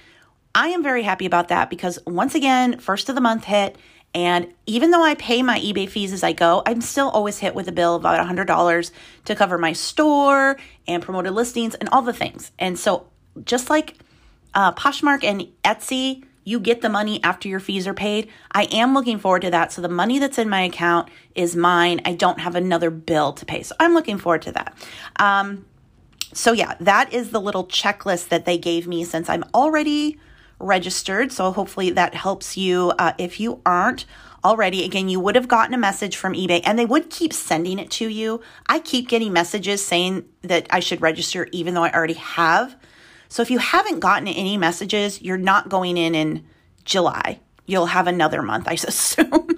I 0.55 0.69
am 0.69 0.85
very 0.85 1.03
happy 1.03 1.27
about 1.27 1.49
that 1.49 1.71
because 1.71 1.99
once 2.07 2.37
again, 2.37 2.79
first 2.79 3.09
of 3.09 3.17
the 3.17 3.21
month 3.21 3.47
hit, 3.47 3.77
and 4.15 4.53
even 4.67 4.93
though 4.93 5.03
I 5.03 5.17
pay 5.17 5.43
my 5.43 5.59
eBay 5.59 5.89
fees 5.89 6.13
as 6.13 6.23
I 6.23 6.33
go, 6.33 6.63
I'm 6.65 6.81
still 6.81 7.09
always 7.09 7.39
hit 7.39 7.55
with 7.55 7.67
a 7.67 7.73
bill 7.73 7.97
of 7.97 8.03
about 8.03 8.25
$100 8.25 8.91
to 9.25 9.35
cover 9.35 9.59
my 9.59 9.73
store 9.73 10.57
and 10.87 11.03
promoted 11.03 11.33
listings 11.33 11.75
and 11.75 11.89
all 11.89 12.03
the 12.03 12.13
things. 12.13 12.53
And 12.59 12.79
so, 12.79 13.09
just 13.45 13.71
like 13.71 13.97
uh, 14.55 14.73
Poshmark 14.73 15.25
and 15.25 15.49
Etsy, 15.65 16.25
you 16.45 16.61
get 16.61 16.81
the 16.81 16.89
money 16.89 17.23
after 17.25 17.49
your 17.49 17.59
fees 17.59 17.89
are 17.89 17.95
paid. 17.95 18.29
I 18.53 18.65
am 18.65 18.95
looking 18.95 19.19
forward 19.19 19.43
to 19.43 19.51
that. 19.51 19.73
So, 19.73 19.83
the 19.83 19.89
money 19.89 20.21
that's 20.21 20.39
in 20.39 20.49
my 20.49 20.63
account 20.63 21.11
is 21.35 21.57
mine. 21.57 22.01
I 22.05 22.15
don't 22.15 22.39
have 22.39 22.55
another 22.55 22.91
bill 22.91 23.33
to 23.33 23.45
pay. 23.45 23.65
So, 23.65 23.75
I'm 23.81 23.95
looking 23.95 24.19
forward 24.19 24.43
to 24.43 24.53
that. 24.53 24.77
Um, 25.17 25.67
so, 26.33 26.53
yeah, 26.53 26.75
that 26.79 27.13
is 27.13 27.31
the 27.31 27.41
little 27.41 27.67
checklist 27.67 28.29
that 28.29 28.45
they 28.45 28.59
gave 28.59 28.87
me 28.87 29.03
since 29.03 29.29
I'm 29.29 29.45
already 29.53 30.21
registered. 30.59 31.33
So 31.33 31.53
hopefully 31.53 31.91
that 31.91 32.15
helps 32.15 32.57
you 32.57 32.93
uh, 32.99 33.13
if 33.19 33.41
you 33.41 33.61
aren't 33.65 34.07
already. 34.45 34.85
Again, 34.85 35.09
you 35.09 35.19
would 35.21 35.37
have 35.37 35.49
gotten 35.49 35.75
a 35.75 35.79
message 35.79 36.17
from 36.17 36.35
eBay 36.35 36.61
and 36.65 36.79
they 36.79 36.85
would 36.85 37.11
keep 37.11 37.33
sending 37.33 37.79
it 37.79 37.91
to 37.93 38.09
you. 38.09 38.41
I 38.67 38.79
keep 38.79 39.09
getting 39.09 39.33
messages 39.33 39.85
saying 39.85 40.27
that 40.43 40.67
I 40.71 40.81
should 40.81 41.01
register 41.01 41.49
even 41.53 41.75
though 41.75 41.85
I 41.85 41.93
already 41.93 42.15
have. 42.15 42.77
So 43.29 43.43
if 43.43 43.51
you 43.51 43.59
haven't 43.59 44.01
gotten 44.01 44.29
any 44.29 44.57
messages, 44.57 45.21
you're 45.23 45.39
not 45.39 45.69
going 45.69 45.97
in 45.97 46.15
in 46.15 46.45
July. 46.85 47.41
You'll 47.67 47.87
have 47.87 48.07
another 48.07 48.43
month, 48.43 48.69
I 48.69 48.73
assume. 48.87 49.49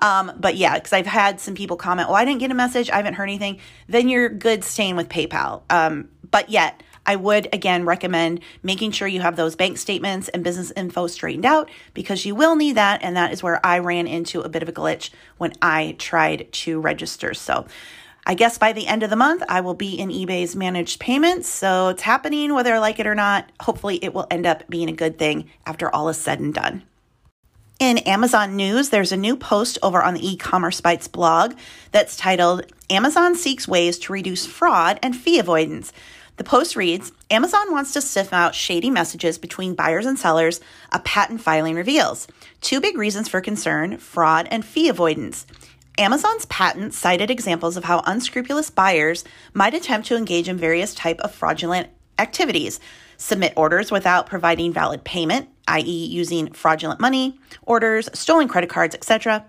um, 0.00 0.32
but 0.38 0.56
yeah, 0.56 0.74
because 0.74 0.92
I've 0.92 1.06
had 1.06 1.40
some 1.40 1.54
people 1.54 1.76
comment, 1.76 2.08
well, 2.08 2.16
I 2.16 2.24
didn't 2.24 2.40
get 2.40 2.52
a 2.52 2.54
message. 2.54 2.88
I 2.88 2.96
haven't 2.96 3.14
heard 3.14 3.24
anything. 3.24 3.58
Then 3.88 4.08
you're 4.08 4.28
good 4.28 4.62
staying 4.62 4.94
with 4.96 5.08
PayPal. 5.08 5.62
Um, 5.70 6.08
but 6.30 6.48
yet, 6.48 6.82
I 7.06 7.16
would 7.16 7.48
again 7.52 7.86
recommend 7.86 8.40
making 8.62 8.90
sure 8.90 9.08
you 9.08 9.20
have 9.20 9.36
those 9.36 9.56
bank 9.56 9.78
statements 9.78 10.28
and 10.28 10.44
business 10.44 10.72
info 10.76 11.06
straightened 11.06 11.46
out 11.46 11.70
because 11.94 12.26
you 12.26 12.34
will 12.34 12.56
need 12.56 12.76
that. 12.76 13.02
And 13.02 13.16
that 13.16 13.32
is 13.32 13.42
where 13.42 13.64
I 13.64 13.78
ran 13.78 14.06
into 14.06 14.40
a 14.40 14.48
bit 14.48 14.62
of 14.62 14.68
a 14.68 14.72
glitch 14.72 15.10
when 15.38 15.52
I 15.62 15.96
tried 15.98 16.52
to 16.52 16.80
register. 16.80 17.32
So 17.34 17.66
I 18.28 18.34
guess 18.34 18.58
by 18.58 18.72
the 18.72 18.88
end 18.88 19.04
of 19.04 19.10
the 19.10 19.16
month, 19.16 19.44
I 19.48 19.60
will 19.60 19.74
be 19.74 19.94
in 19.94 20.08
eBay's 20.08 20.56
managed 20.56 20.98
payments. 20.98 21.48
So 21.48 21.88
it's 21.88 22.02
happening 22.02 22.52
whether 22.52 22.74
I 22.74 22.78
like 22.80 22.98
it 22.98 23.06
or 23.06 23.14
not. 23.14 23.50
Hopefully, 23.60 24.00
it 24.02 24.12
will 24.12 24.26
end 24.30 24.46
up 24.46 24.68
being 24.68 24.88
a 24.88 24.92
good 24.92 25.16
thing 25.16 25.48
after 25.64 25.94
all 25.94 26.08
is 26.08 26.18
said 26.18 26.40
and 26.40 26.52
done. 26.52 26.82
In 27.78 27.98
Amazon 27.98 28.56
news, 28.56 28.88
there's 28.88 29.12
a 29.12 29.16
new 29.16 29.36
post 29.36 29.78
over 29.82 30.02
on 30.02 30.14
the 30.14 30.26
e 30.26 30.36
commerce 30.36 30.80
bites 30.80 31.06
blog 31.06 31.54
that's 31.92 32.16
titled 32.16 32.64
Amazon 32.90 33.36
Seeks 33.36 33.68
Ways 33.68 33.98
to 34.00 34.12
Reduce 34.12 34.44
Fraud 34.46 34.98
and 35.02 35.14
Fee 35.14 35.38
Avoidance. 35.38 35.92
The 36.36 36.44
post 36.44 36.76
reads 36.76 37.12
Amazon 37.30 37.72
wants 37.72 37.92
to 37.94 38.02
sift 38.02 38.32
out 38.32 38.54
shady 38.54 38.90
messages 38.90 39.38
between 39.38 39.74
buyers 39.74 40.04
and 40.04 40.18
sellers, 40.18 40.60
a 40.92 40.98
patent 41.00 41.40
filing 41.40 41.76
reveals. 41.76 42.28
Two 42.60 42.80
big 42.80 42.98
reasons 42.98 43.28
for 43.28 43.40
concern 43.40 43.96
fraud 43.98 44.46
and 44.50 44.64
fee 44.64 44.88
avoidance. 44.88 45.46
Amazon's 45.98 46.44
patent 46.46 46.92
cited 46.92 47.30
examples 47.30 47.78
of 47.78 47.84
how 47.84 48.02
unscrupulous 48.06 48.68
buyers 48.68 49.24
might 49.54 49.72
attempt 49.72 50.08
to 50.08 50.16
engage 50.16 50.46
in 50.46 50.58
various 50.58 50.94
type 50.94 51.20
of 51.20 51.34
fraudulent 51.34 51.88
activities, 52.18 52.80
submit 53.16 53.54
orders 53.56 53.90
without 53.90 54.26
providing 54.26 54.74
valid 54.74 55.04
payment, 55.04 55.48
i.e., 55.68 56.06
using 56.06 56.52
fraudulent 56.52 57.00
money, 57.00 57.40
orders, 57.62 58.10
stolen 58.12 58.46
credit 58.46 58.68
cards, 58.68 58.94
etc., 58.94 59.46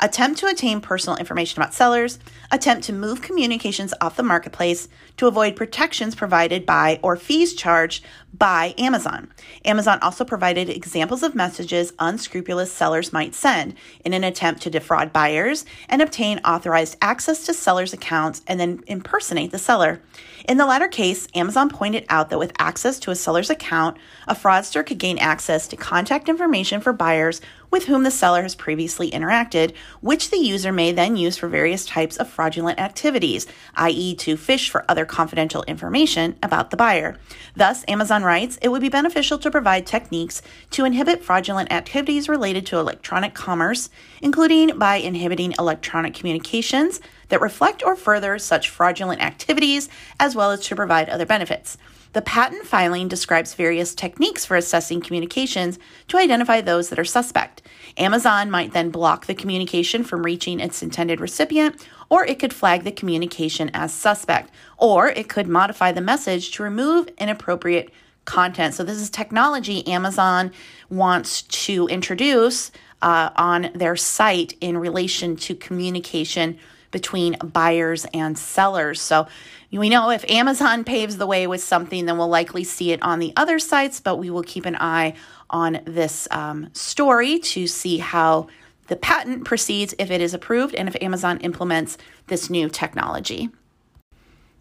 attempt 0.00 0.38
to 0.38 0.46
obtain 0.46 0.80
personal 0.80 1.18
information 1.18 1.60
about 1.60 1.74
sellers, 1.74 2.18
attempt 2.50 2.84
to 2.84 2.92
move 2.92 3.22
communications 3.22 3.94
off 4.00 4.16
the 4.16 4.22
marketplace 4.22 4.88
to 5.16 5.26
avoid 5.26 5.56
protections 5.56 6.14
provided 6.14 6.66
by 6.66 6.98
or 7.02 7.16
fees 7.16 7.54
charged 7.54 8.04
by 8.36 8.74
Amazon. 8.78 9.30
Amazon 9.64 9.98
also 10.02 10.24
provided 10.24 10.68
examples 10.68 11.22
of 11.22 11.34
messages 11.34 11.92
unscrupulous 11.98 12.72
sellers 12.72 13.12
might 13.12 13.34
send 13.34 13.74
in 14.04 14.14
an 14.14 14.24
attempt 14.24 14.62
to 14.62 14.70
defraud 14.70 15.12
buyers 15.12 15.64
and 15.88 16.00
obtain 16.00 16.38
authorized 16.44 16.96
access 17.02 17.44
to 17.44 17.54
sellers' 17.54 17.92
accounts 17.92 18.42
and 18.46 18.58
then 18.58 18.82
impersonate 18.86 19.50
the 19.50 19.58
seller. 19.58 20.00
In 20.48 20.56
the 20.56 20.66
latter 20.66 20.88
case, 20.88 21.28
Amazon 21.34 21.68
pointed 21.68 22.06
out 22.08 22.30
that 22.30 22.38
with 22.38 22.52
access 22.58 22.98
to 23.00 23.10
a 23.10 23.16
seller's 23.16 23.50
account, 23.50 23.98
a 24.26 24.34
fraudster 24.34 24.84
could 24.84 24.98
gain 24.98 25.18
access 25.18 25.68
to 25.68 25.76
contact 25.76 26.28
information 26.28 26.80
for 26.80 26.92
buyers 26.92 27.40
with 27.70 27.84
whom 27.84 28.02
the 28.02 28.10
seller 28.10 28.42
has 28.42 28.54
previously 28.54 29.10
interacted, 29.10 29.74
which 30.00 30.30
the 30.30 30.38
user 30.38 30.72
may 30.72 30.92
then 30.92 31.16
use 31.16 31.36
for 31.36 31.48
various 31.48 31.84
types 31.84 32.16
of 32.16 32.28
fraudulent 32.40 32.80
activities, 32.80 33.46
i.e., 33.74 34.14
to 34.14 34.34
fish 34.34 34.70
for 34.70 34.82
other 34.88 35.04
confidential 35.04 35.62
information 35.64 36.34
about 36.42 36.70
the 36.70 36.76
buyer. 36.76 37.18
Thus, 37.54 37.84
Amazon 37.86 38.22
writes 38.22 38.58
it 38.62 38.68
would 38.68 38.80
be 38.80 38.88
beneficial 38.88 39.36
to 39.40 39.50
provide 39.50 39.84
techniques 39.84 40.40
to 40.70 40.86
inhibit 40.86 41.22
fraudulent 41.22 41.70
activities 41.70 42.30
related 42.30 42.64
to 42.64 42.78
electronic 42.78 43.34
commerce, 43.34 43.90
including 44.22 44.78
by 44.78 44.96
inhibiting 44.96 45.52
electronic 45.58 46.14
communications 46.14 46.98
that 47.28 47.42
reflect 47.42 47.84
or 47.84 47.94
further 47.94 48.38
such 48.38 48.70
fraudulent 48.70 49.20
activities, 49.20 49.90
as 50.18 50.34
well 50.34 50.50
as 50.50 50.60
to 50.60 50.74
provide 50.74 51.10
other 51.10 51.26
benefits. 51.26 51.76
The 52.12 52.22
patent 52.22 52.66
filing 52.66 53.06
describes 53.06 53.54
various 53.54 53.94
techniques 53.94 54.44
for 54.44 54.56
assessing 54.56 55.00
communications 55.00 55.78
to 56.08 56.16
identify 56.16 56.60
those 56.60 56.88
that 56.88 56.98
are 56.98 57.04
suspect. 57.04 57.62
Amazon 57.96 58.50
might 58.50 58.72
then 58.72 58.90
block 58.90 59.26
the 59.26 59.34
communication 59.34 60.02
from 60.02 60.24
reaching 60.24 60.58
its 60.58 60.82
intended 60.82 61.20
recipient, 61.20 61.86
or 62.08 62.24
it 62.24 62.40
could 62.40 62.52
flag 62.52 62.82
the 62.82 62.90
communication 62.90 63.70
as 63.72 63.94
suspect, 63.94 64.50
or 64.76 65.08
it 65.08 65.28
could 65.28 65.46
modify 65.46 65.92
the 65.92 66.00
message 66.00 66.50
to 66.52 66.64
remove 66.64 67.08
inappropriate 67.18 67.92
content. 68.24 68.74
So, 68.74 68.82
this 68.82 68.98
is 68.98 69.08
technology 69.08 69.86
Amazon 69.86 70.52
wants 70.88 71.42
to 71.42 71.86
introduce 71.86 72.72
uh, 73.02 73.30
on 73.36 73.70
their 73.74 73.96
site 73.96 74.54
in 74.60 74.76
relation 74.76 75.36
to 75.36 75.54
communication 75.54 76.58
between 76.90 77.36
buyers 77.42 78.06
and 78.12 78.36
sellers. 78.38 79.00
So 79.00 79.26
we 79.70 79.88
know 79.88 80.10
if 80.10 80.28
Amazon 80.28 80.84
paves 80.84 81.16
the 81.16 81.26
way 81.26 81.46
with 81.46 81.62
something, 81.62 82.06
then 82.06 82.18
we'll 82.18 82.28
likely 82.28 82.64
see 82.64 82.92
it 82.92 83.02
on 83.02 83.18
the 83.18 83.32
other 83.36 83.58
sites, 83.58 84.00
but 84.00 84.16
we 84.16 84.30
will 84.30 84.42
keep 84.42 84.66
an 84.66 84.76
eye 84.76 85.14
on 85.48 85.80
this 85.84 86.26
um, 86.30 86.68
story 86.72 87.38
to 87.38 87.66
see 87.66 87.98
how 87.98 88.48
the 88.88 88.96
patent 88.96 89.44
proceeds 89.44 89.94
if 89.98 90.10
it 90.10 90.20
is 90.20 90.34
approved 90.34 90.74
and 90.74 90.88
if 90.88 91.00
Amazon 91.00 91.38
implements 91.38 91.96
this 92.26 92.50
new 92.50 92.68
technology. 92.68 93.50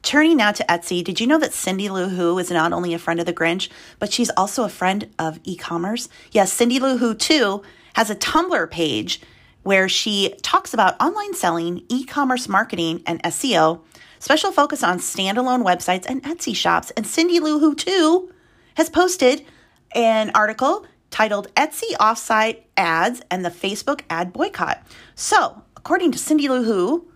Turning 0.02 0.38
now 0.38 0.52
to 0.52 0.64
Etsy, 0.66 1.04
did 1.04 1.20
you 1.20 1.28
know 1.28 1.40
that 1.40 1.54
Cindy 1.54 1.90
Lou 1.90 2.08
Who 2.08 2.38
is 2.40 2.52
not 2.52 2.72
only 2.72 2.94
a 2.94 3.00
friend 3.00 3.20
of 3.20 3.26
the 3.26 3.34
Grinch, 3.34 3.70
but 3.98 4.14
she's 4.14 4.30
also 4.38 4.64
a 4.64 4.70
friend 4.70 5.10
of 5.20 5.40
e 5.44 5.58
commerce? 5.58 6.08
Yes, 6.32 6.54
Cindy 6.54 6.80
Lou 6.80 6.98
Who 6.98 7.14
too 7.14 7.64
has 7.96 8.10
a 8.10 8.16
Tumblr 8.16 8.72
page 8.72 9.20
where 9.70 9.88
she 9.88 10.34
talks 10.42 10.74
about 10.74 11.00
online 11.00 11.36
selling, 11.36 11.84
e 11.90 12.04
commerce 12.04 12.50
marketing, 12.50 13.04
and 13.06 13.22
SEO. 13.22 13.80
Special 14.18 14.52
focus 14.52 14.82
on 14.82 14.98
standalone 14.98 15.64
websites 15.64 16.08
and 16.08 16.24
Etsy 16.24 16.56
shops. 16.56 16.90
And 16.98 17.06
Cindy 17.06 17.40
Lou 17.40 17.60
Who, 17.60 17.76
too, 17.76 18.34
has 18.74 18.90
posted 18.90 19.46
an 19.94 20.32
article 20.34 20.88
titled 21.12 21.54
Etsy 21.54 21.92
Offsite 22.00 22.64
Ads 22.78 23.22
and 23.30 23.46
the 23.46 23.52
Facebook 23.52 24.02
Ad 24.10 24.34
Boycott. 24.34 24.82
So, 25.14 25.62
according 25.78 26.14
to 26.14 26.18
Cindy 26.18 26.50
Lou 26.50 26.64
Who, 26.64 27.08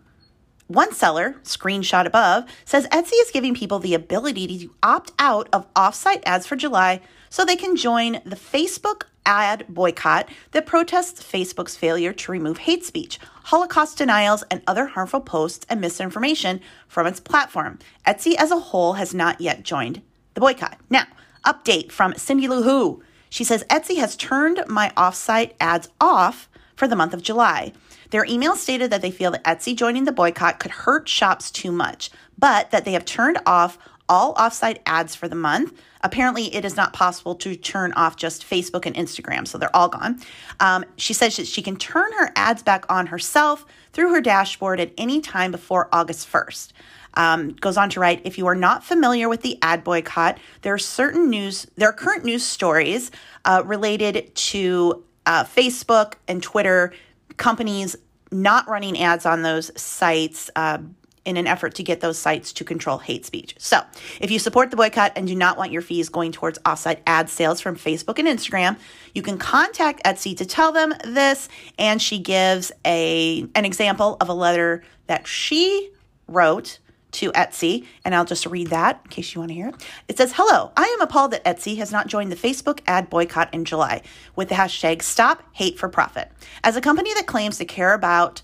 one 0.67 0.93
seller, 0.93 1.37
screenshot 1.41 2.05
above, 2.05 2.43
says 2.65 2.85
Etsy 2.89 3.19
is 3.19 3.31
giving 3.31 3.55
people 3.55 3.79
the 3.79 3.95
ability 3.95 4.59
to 4.59 4.69
opt 4.83 5.11
out 5.17 5.49
of 5.51 5.73
offsite 5.73 6.21
ads 6.23 6.45
for 6.45 6.55
July 6.55 7.01
so 7.31 7.43
they 7.43 7.55
can 7.55 7.75
join 7.75 8.21
the 8.23 8.35
Facebook 8.35 9.05
ad 9.25 9.65
boycott 9.69 10.29
that 10.51 10.65
protests 10.65 11.23
Facebook's 11.23 11.75
failure 11.75 12.13
to 12.13 12.31
remove 12.31 12.59
hate 12.59 12.85
speech, 12.85 13.19
Holocaust 13.45 13.97
denials, 13.97 14.43
and 14.49 14.61
other 14.67 14.87
harmful 14.87 15.21
posts 15.21 15.65
and 15.69 15.81
misinformation 15.81 16.61
from 16.87 17.07
its 17.07 17.19
platform. 17.19 17.79
Etsy 18.05 18.35
as 18.35 18.51
a 18.51 18.59
whole 18.59 18.93
has 18.93 19.13
not 19.13 19.41
yet 19.41 19.63
joined 19.63 20.01
the 20.33 20.41
boycott. 20.41 20.77
Now, 20.89 21.05
update 21.45 21.91
from 21.91 22.15
Cindy 22.15 22.47
Lou 22.47 22.63
Who. 22.63 23.03
She 23.29 23.43
says 23.43 23.63
Etsy 23.69 23.97
has 23.97 24.15
turned 24.15 24.63
my 24.67 24.91
offsite 24.95 25.53
ads 25.59 25.89
off 25.99 26.49
for 26.75 26.87
the 26.87 26.95
month 26.95 27.13
of 27.13 27.23
July. 27.23 27.73
Their 28.11 28.25
email 28.25 28.55
stated 28.55 28.91
that 28.91 29.01
they 29.01 29.09
feel 29.09 29.31
that 29.31 29.43
Etsy 29.43 29.75
joining 29.75 30.03
the 30.03 30.11
boycott 30.11 30.59
could 30.59 30.71
hurt 30.71 31.09
shops 31.09 31.49
too 31.49 31.71
much, 31.71 32.11
but 32.37 32.69
that 32.71 32.85
they 32.85 32.91
have 32.93 33.05
turned 33.05 33.39
off 33.45 33.77
all 34.09 34.33
offsite 34.35 34.79
ads 34.85 35.15
for 35.15 35.27
the 35.27 35.35
month. 35.35 35.73
Apparently, 36.01 36.53
it 36.53 36.65
is 36.65 36.75
not 36.75 36.93
possible 36.93 37.35
to 37.35 37.55
turn 37.55 37.93
off 37.93 38.17
just 38.17 38.47
Facebook 38.47 38.85
and 38.85 38.95
Instagram, 38.95 39.47
so 39.47 39.57
they're 39.57 39.75
all 39.75 39.89
gone. 39.89 40.19
Um, 40.59 40.83
she 40.97 41.13
says 41.13 41.37
that 41.37 41.47
she 41.47 41.61
can 41.61 41.77
turn 41.77 42.11
her 42.13 42.31
ads 42.35 42.61
back 42.61 42.85
on 42.89 43.07
herself 43.07 43.65
through 43.93 44.11
her 44.13 44.21
dashboard 44.21 44.79
at 44.79 44.91
any 44.97 45.21
time 45.21 45.51
before 45.51 45.87
August 45.91 46.29
1st. 46.31 46.73
Um, 47.15 47.49
goes 47.49 47.77
on 47.77 47.89
to 47.91 47.99
write 47.99 48.21
if 48.25 48.37
you 48.37 48.47
are 48.47 48.55
not 48.55 48.83
familiar 48.83 49.29
with 49.29 49.43
the 49.43 49.59
ad 49.61 49.83
boycott 49.83 50.39
there 50.63 50.73
are 50.73 50.79
certain 50.79 51.29
news 51.29 51.67
there 51.77 51.87
are 51.87 51.93
current 51.93 52.25
news 52.25 52.43
stories 52.43 53.11
uh, 53.45 53.61
related 53.63 54.33
to 54.33 55.03
uh, 55.27 55.43
facebook 55.43 56.15
and 56.27 56.41
twitter 56.41 56.91
companies 57.37 57.95
not 58.31 58.67
running 58.67 58.99
ads 58.99 59.27
on 59.27 59.43
those 59.43 59.69
sites 59.79 60.49
uh, 60.55 60.79
in 61.25 61.37
an 61.37 61.47
effort 61.47 61.75
to 61.75 61.83
get 61.83 62.01
those 62.01 62.17
sites 62.17 62.51
to 62.53 62.63
control 62.63 62.97
hate 62.97 63.25
speech. 63.25 63.55
So, 63.57 63.81
if 64.19 64.29
you 64.29 64.39
support 64.39 64.71
the 64.71 64.77
boycott 64.77 65.13
and 65.15 65.27
do 65.27 65.35
not 65.35 65.57
want 65.57 65.71
your 65.71 65.81
fees 65.81 66.09
going 66.09 66.31
towards 66.31 66.59
offsite 66.59 66.99
ad 67.07 67.29
sales 67.29 67.61
from 67.61 67.75
Facebook 67.75 68.19
and 68.19 68.27
Instagram, 68.27 68.77
you 69.13 69.21
can 69.21 69.37
contact 69.37 70.03
Etsy 70.03 70.35
to 70.37 70.45
tell 70.45 70.71
them 70.71 70.93
this. 71.03 71.49
And 71.79 72.01
she 72.01 72.19
gives 72.19 72.71
a 72.85 73.47
an 73.55 73.65
example 73.65 74.17
of 74.19 74.29
a 74.29 74.33
letter 74.33 74.83
that 75.07 75.27
she 75.27 75.91
wrote 76.27 76.79
to 77.13 77.31
Etsy, 77.33 77.85
and 78.03 78.13
I'll 78.13 78.25
just 78.25 78.45
read 78.45 78.67
that 78.67 79.01
in 79.05 79.09
case 79.11 79.33
you 79.33 79.39
want 79.39 79.49
to 79.49 79.55
hear 79.55 79.69
it. 79.69 79.75
It 80.07 80.17
says, 80.17 80.33
Hello, 80.35 80.71
I 80.75 80.83
am 80.83 81.01
appalled 81.01 81.31
that 81.31 81.45
Etsy 81.45 81.77
has 81.77 81.91
not 81.91 82.07
joined 82.07 82.31
the 82.31 82.35
Facebook 82.35 82.79
ad 82.87 83.09
boycott 83.09 83.53
in 83.53 83.65
July 83.65 84.01
with 84.35 84.49
the 84.49 84.55
hashtag 84.55 85.01
Stop 85.01 85.43
Hate 85.53 85.77
for 85.77 85.87
Profit. 85.87 86.31
As 86.63 86.75
a 86.75 86.81
company 86.81 87.13
that 87.13 87.27
claims 87.27 87.57
to 87.59 87.65
care 87.65 87.93
about, 87.93 88.41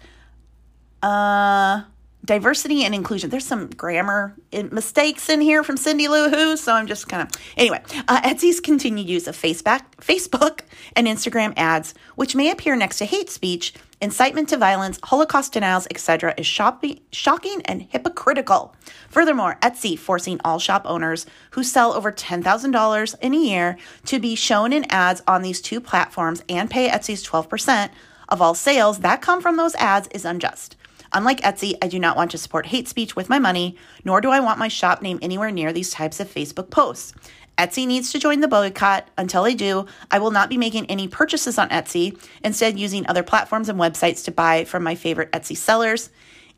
uh, 1.02 1.82
diversity 2.30 2.84
and 2.84 2.94
inclusion. 2.94 3.32
There's 3.32 3.48
some 3.48 3.72
grammar 3.72 4.36
mistakes 4.54 5.30
in 5.30 5.42
here 5.42 5.64
from 5.64 5.78
Cindy 5.78 6.08
Lou 6.08 6.30
Who, 6.30 6.58
so 6.58 6.74
I'm 6.76 6.86
just 6.86 7.10
kind 7.10 7.24
of 7.24 7.42
anyway. 7.58 7.82
Uh, 8.08 8.22
Etsy's 8.22 8.60
continued 8.60 9.10
use 9.10 9.26
of 9.26 9.36
Facebook, 9.36 9.82
Facebook 10.00 10.60
and 10.96 11.08
Instagram 11.08 11.56
ads, 11.58 11.96
which 12.18 12.36
may 12.36 12.52
appear 12.52 12.76
next 12.76 13.00
to 13.00 13.06
hate 13.06 13.32
speech, 13.32 13.74
incitement 14.00 14.48
to 14.50 14.58
violence, 14.58 15.00
Holocaust 15.06 15.54
denials, 15.54 15.88
etc., 15.90 16.36
is 16.38 16.46
shocking, 16.46 17.00
shocking 17.12 17.64
and 17.66 17.82
hypocritical. 17.82 18.76
Furthermore, 19.10 19.58
Etsy 19.64 19.98
forcing 19.98 20.40
all 20.46 20.60
shop 20.60 20.84
owners 20.86 21.26
who 21.50 21.64
sell 21.64 21.94
over 21.94 22.12
$10,000 22.12 23.16
in 23.22 23.34
a 23.34 23.38
year 23.38 23.76
to 24.06 24.20
be 24.20 24.36
shown 24.36 24.72
in 24.72 24.86
ads 24.92 25.24
on 25.28 25.42
these 25.42 25.62
two 25.62 25.82
platforms 25.82 26.44
and 26.48 26.70
pay 26.70 26.90
Etsy's 26.90 27.28
12% 27.28 27.90
of 28.30 28.40
all 28.40 28.54
sales 28.54 29.00
that 29.00 29.20
come 29.20 29.42
from 29.42 29.58
those 29.58 29.74
ads 29.74 30.08
is 30.10 30.26
unjust. 30.26 30.76
Unlike 31.12 31.42
Etsy, 31.42 31.74
I 31.82 31.88
do 31.88 32.00
not 32.00 32.16
want 32.16 32.32
to 32.32 32.38
support 32.38 32.68
hate 32.68 32.88
speech 32.88 33.16
with 33.16 33.30
my 33.30 33.40
money, 33.40 33.76
nor 34.04 34.22
do 34.22 34.30
I 34.30 34.40
want 34.40 34.60
my 34.60 34.68
shop 34.68 35.02
name 35.02 35.20
anywhere 35.22 35.52
near 35.52 35.74
these 35.74 35.92
types 35.92 36.20
of 36.20 36.34
Facebook 36.34 36.70
posts. 36.70 37.14
Etsy 37.58 37.86
needs 37.86 38.12
to 38.12 38.20
join 38.20 38.40
the 38.40 38.48
boycott. 38.48 39.10
Until 39.18 39.44
they 39.44 39.54
do, 39.54 39.86
I 40.10 40.20
will 40.20 40.32
not 40.32 40.50
be 40.50 40.58
making 40.58 40.86
any 40.86 41.08
purchases 41.08 41.58
on 41.58 41.70
Etsy, 41.70 42.18
instead, 42.44 42.80
using 42.80 43.06
other 43.08 43.24
platforms 43.24 43.68
and 43.68 43.80
websites 43.80 44.24
to 44.26 44.32
buy 44.32 44.64
from 44.64 44.84
my 44.84 44.96
favorite 44.96 45.32
Etsy 45.34 45.58
sellers. 45.58 46.10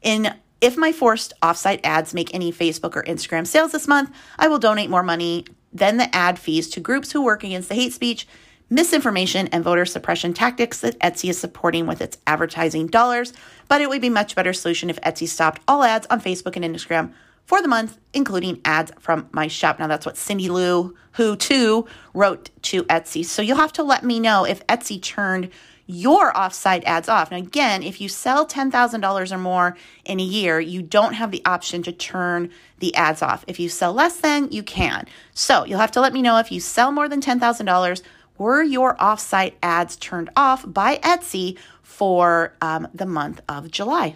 In 0.01 0.36
If 0.62 0.77
my 0.77 0.91
forced 0.91 1.34
offsite 1.41 1.79
ads 1.84 2.13
make 2.13 2.34
any 2.36 2.51
Facebook 2.51 2.96
or 2.96 3.03
Instagram 3.03 3.48
sales 3.48 3.72
this 3.72 3.88
month, 3.88 4.12
I 4.38 4.48
will 4.48 4.60
donate 4.60 4.91
more 4.91 5.01
money 5.01 5.46
than 5.74 5.98
the 5.98 6.13
ad 6.15 6.38
fees 6.38 6.70
to 6.70 6.79
groups 6.79 7.12
who 7.12 7.24
work 7.24 7.43
against 7.43 7.70
the 7.70 7.75
hate 7.75 7.93
speech, 7.93 8.27
misinformation, 8.71 9.47
and 9.49 9.63
voter 9.63 9.85
suppression 9.85 10.33
tactics 10.33 10.79
that 10.79 10.97
Etsy 10.99 11.29
is 11.29 11.37
supporting 11.37 11.85
with 11.85 12.01
its 12.01 12.17
advertising 12.25 12.87
dollars. 12.87 13.33
But 13.67 13.81
it 13.81 13.89
would 13.89 14.01
be 14.01 14.09
much 14.09 14.35
better 14.35 14.53
solution 14.53 14.89
if 14.89 14.99
Etsy 15.01 15.27
stopped 15.27 15.61
all 15.67 15.83
ads 15.83 16.07
on 16.07 16.21
Facebook 16.21 16.55
and 16.55 16.65
Instagram 16.65 17.13
for 17.45 17.61
the 17.61 17.67
month, 17.67 17.99
including 18.13 18.61
ads 18.65 18.91
from 18.99 19.27
my 19.31 19.47
shop. 19.47 19.77
Now, 19.77 19.87
that's 19.87 20.05
what 20.05 20.17
Cindy 20.17 20.49
Lou, 20.49 20.95
who 21.13 21.35
too 21.35 21.85
wrote 22.13 22.49
to 22.63 22.83
Etsy. 22.85 23.25
So 23.25 23.41
you'll 23.41 23.57
have 23.57 23.73
to 23.73 23.83
let 23.83 24.03
me 24.03 24.19
know 24.19 24.45
if 24.45 24.65
Etsy 24.67 25.01
turned 25.01 25.49
your 25.91 26.31
offsite 26.31 26.83
ads 26.85 27.09
off. 27.09 27.31
Now, 27.31 27.37
again, 27.37 27.83
if 27.83 27.99
you 27.99 28.07
sell 28.07 28.47
$10,000 28.47 29.31
or 29.31 29.37
more 29.37 29.75
in 30.05 30.21
a 30.21 30.23
year, 30.23 30.59
you 30.61 30.81
don't 30.81 31.13
have 31.13 31.31
the 31.31 31.43
option 31.45 31.83
to 31.83 31.91
turn 31.91 32.49
the 32.79 32.95
ads 32.95 33.21
off. 33.21 33.43
If 33.47 33.59
you 33.59 33.67
sell 33.67 33.91
less 33.91 34.17
than, 34.17 34.49
you 34.51 34.63
can. 34.63 35.05
So 35.33 35.65
you'll 35.65 35.79
have 35.79 35.91
to 35.91 36.01
let 36.01 36.13
me 36.13 36.21
know 36.21 36.37
if 36.37 36.51
you 36.51 36.61
sell 36.61 36.93
more 36.93 37.09
than 37.09 37.19
$10,000, 37.19 38.01
were 38.41 38.63
your 38.63 38.95
offsite 38.95 39.53
ads 39.62 39.95
turned 39.95 40.31
off 40.36 40.65
by 40.67 40.98
Etsy 40.98 41.60
for 41.83 42.55
um, 42.60 42.88
the 42.91 43.05
month 43.05 43.39
of 43.48 43.69
July? 43.69 44.15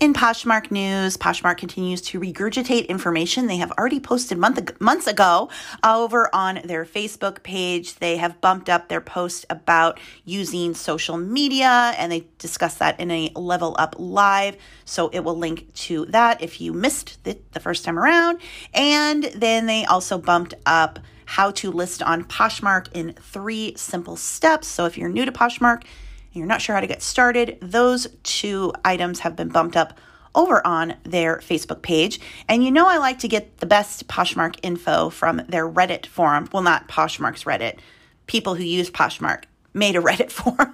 In 0.00 0.14
Poshmark 0.14 0.70
news, 0.70 1.18
Poshmark 1.18 1.58
continues 1.58 2.00
to 2.00 2.18
regurgitate 2.18 2.88
information 2.88 3.46
they 3.46 3.58
have 3.58 3.72
already 3.72 4.00
posted 4.00 4.38
month, 4.38 4.80
months 4.80 5.06
ago 5.06 5.50
over 5.84 6.34
on 6.34 6.60
their 6.64 6.86
Facebook 6.86 7.42
page. 7.42 7.96
They 7.96 8.16
have 8.16 8.40
bumped 8.40 8.70
up 8.70 8.88
their 8.88 9.02
post 9.02 9.44
about 9.50 10.00
using 10.24 10.74
social 10.74 11.18
media 11.18 11.94
and 11.98 12.10
they 12.10 12.26
discuss 12.38 12.76
that 12.76 12.98
in 12.98 13.10
a 13.10 13.30
level 13.36 13.76
up 13.78 13.94
live. 13.98 14.56
So 14.86 15.08
it 15.10 15.20
will 15.20 15.36
link 15.36 15.72
to 15.74 16.06
that 16.06 16.42
if 16.42 16.58
you 16.60 16.72
missed 16.72 17.18
it 17.26 17.52
the 17.52 17.60
first 17.60 17.84
time 17.84 17.98
around. 17.98 18.40
And 18.72 19.24
then 19.24 19.66
they 19.66 19.84
also 19.84 20.16
bumped 20.16 20.54
up 20.64 20.98
how 21.26 21.50
to 21.52 21.70
list 21.70 22.02
on 22.02 22.24
Poshmark 22.24 22.88
in 22.92 23.14
three 23.14 23.74
simple 23.76 24.16
steps. 24.16 24.68
So 24.68 24.86
if 24.86 24.96
you're 24.98 25.08
new 25.08 25.24
to 25.24 25.32
Poshmark, 25.32 25.82
and 25.82 26.40
you're 26.40 26.46
not 26.46 26.62
sure 26.62 26.74
how 26.74 26.80
to 26.80 26.86
get 26.86 27.02
started, 27.02 27.58
those 27.60 28.08
two 28.22 28.72
items 28.84 29.20
have 29.20 29.36
been 29.36 29.48
bumped 29.48 29.76
up 29.76 29.98
over 30.34 30.66
on 30.66 30.94
their 31.04 31.38
Facebook 31.38 31.82
page. 31.82 32.20
And 32.48 32.64
you 32.64 32.70
know, 32.70 32.88
I 32.88 32.98
like 32.98 33.18
to 33.20 33.28
get 33.28 33.58
the 33.58 33.66
best 33.66 34.08
Poshmark 34.08 34.56
info 34.62 35.10
from 35.10 35.42
their 35.48 35.68
Reddit 35.68 36.06
forum. 36.06 36.48
Well, 36.52 36.62
not 36.62 36.88
Poshmark's 36.88 37.44
Reddit, 37.44 37.78
people 38.26 38.54
who 38.54 38.64
use 38.64 38.90
Poshmark 38.90 39.44
made 39.74 39.96
a 39.96 40.00
Reddit 40.00 40.30
forum. 40.30 40.72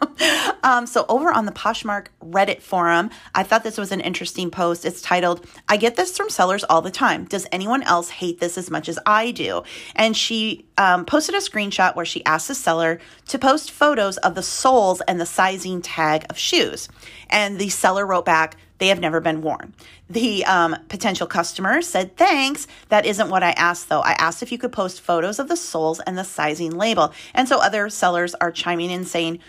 um, 0.63 0.87
so, 0.87 1.05
over 1.09 1.33
on 1.33 1.47
the 1.47 1.53
Poshmark 1.53 2.07
Reddit 2.23 2.61
forum, 2.61 3.11
I 3.35 3.43
thought 3.43 3.65
this 3.65 3.79
was 3.79 3.93
an 3.93 4.01
interesting 4.01 4.51
post. 4.51 4.85
It's 4.85 5.01
titled, 5.01 5.47
I 5.69 5.77
get 5.77 5.97
this 5.97 6.17
from 6.17 6.31
sellers 6.31 6.65
all 6.65 6.83
the 6.83 6.91
time. 6.91 7.25
Does 7.25 7.47
anyone 7.53 7.83
else 7.83 8.09
hate 8.11 8.41
this 8.41 8.59
as 8.59 8.71
much 8.71 8.89
as 8.89 8.99
I 9.07 9.31
do? 9.31 9.63
And 9.97 10.17
she 10.17 10.68
um, 10.79 11.05
posted 11.05 11.35
a 11.35 11.39
screenshot 11.39 11.95
where 11.97 12.07
she 12.07 12.25
asked 12.25 12.49
the 12.49 12.55
seller 12.55 13.01
to 13.27 13.39
post 13.39 13.71
photos 13.71 14.17
of 14.19 14.35
the 14.35 14.43
soles 14.43 15.03
and 15.03 15.21
the 15.21 15.27
sizing 15.27 15.83
tag 15.83 16.25
of 16.31 16.39
shoes. 16.39 16.89
And 17.29 17.59
the 17.59 17.69
seller 17.69 18.07
wrote 18.07 18.25
back, 18.25 18.57
they 18.79 18.89
have 18.89 19.01
never 19.01 19.21
been 19.21 19.43
worn. 19.43 19.75
The 20.09 20.45
um, 20.45 20.77
potential 20.89 21.27
customer 21.27 21.83
said, 21.83 22.17
Thanks. 22.17 22.67
That 22.89 23.05
isn't 23.05 23.29
what 23.29 23.43
I 23.43 23.51
asked, 23.51 23.89
though. 23.89 24.01
I 24.01 24.13
asked 24.13 24.43
if 24.43 24.53
you 24.53 24.59
could 24.59 24.73
post 24.73 25.01
photos 25.01 25.39
of 25.39 25.49
the 25.49 25.57
soles 25.57 26.01
and 26.01 26.17
the 26.17 26.25
sizing 26.25 26.71
label. 26.71 27.13
And 27.35 27.49
so 27.49 27.59
other 27.59 27.91
sellers 27.91 28.35
are 28.37 28.53
chiming 28.53 28.91
in 28.91 29.05
saying, 29.05 29.41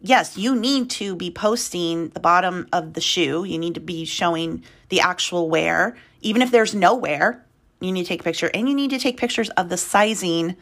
Yes, 0.00 0.38
you 0.38 0.56
need 0.56 0.90
to 0.90 1.14
be 1.14 1.30
posting 1.30 2.08
the 2.10 2.20
bottom 2.20 2.66
of 2.72 2.94
the 2.94 3.00
shoe. 3.00 3.44
You 3.44 3.58
need 3.58 3.74
to 3.74 3.80
be 3.80 4.04
showing 4.04 4.64
the 4.88 5.00
actual 5.00 5.50
wear. 5.50 5.96
Even 6.22 6.40
if 6.40 6.50
there's 6.50 6.74
no 6.74 6.94
wear, 6.94 7.44
you 7.80 7.92
need 7.92 8.04
to 8.04 8.08
take 8.08 8.20
a 8.20 8.24
picture 8.24 8.50
and 8.54 8.68
you 8.68 8.74
need 8.74 8.90
to 8.90 8.98
take 8.98 9.18
pictures 9.18 9.50
of 9.50 9.68
the 9.68 9.76
sizing 9.76 10.56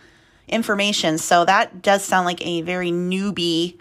information. 0.49 1.19
So 1.19 1.45
that 1.45 1.83
does 1.83 2.05
sound 2.05 2.27
like 2.27 2.45
a 2.47 2.63
very 2.63 2.91
newbie 2.91 3.79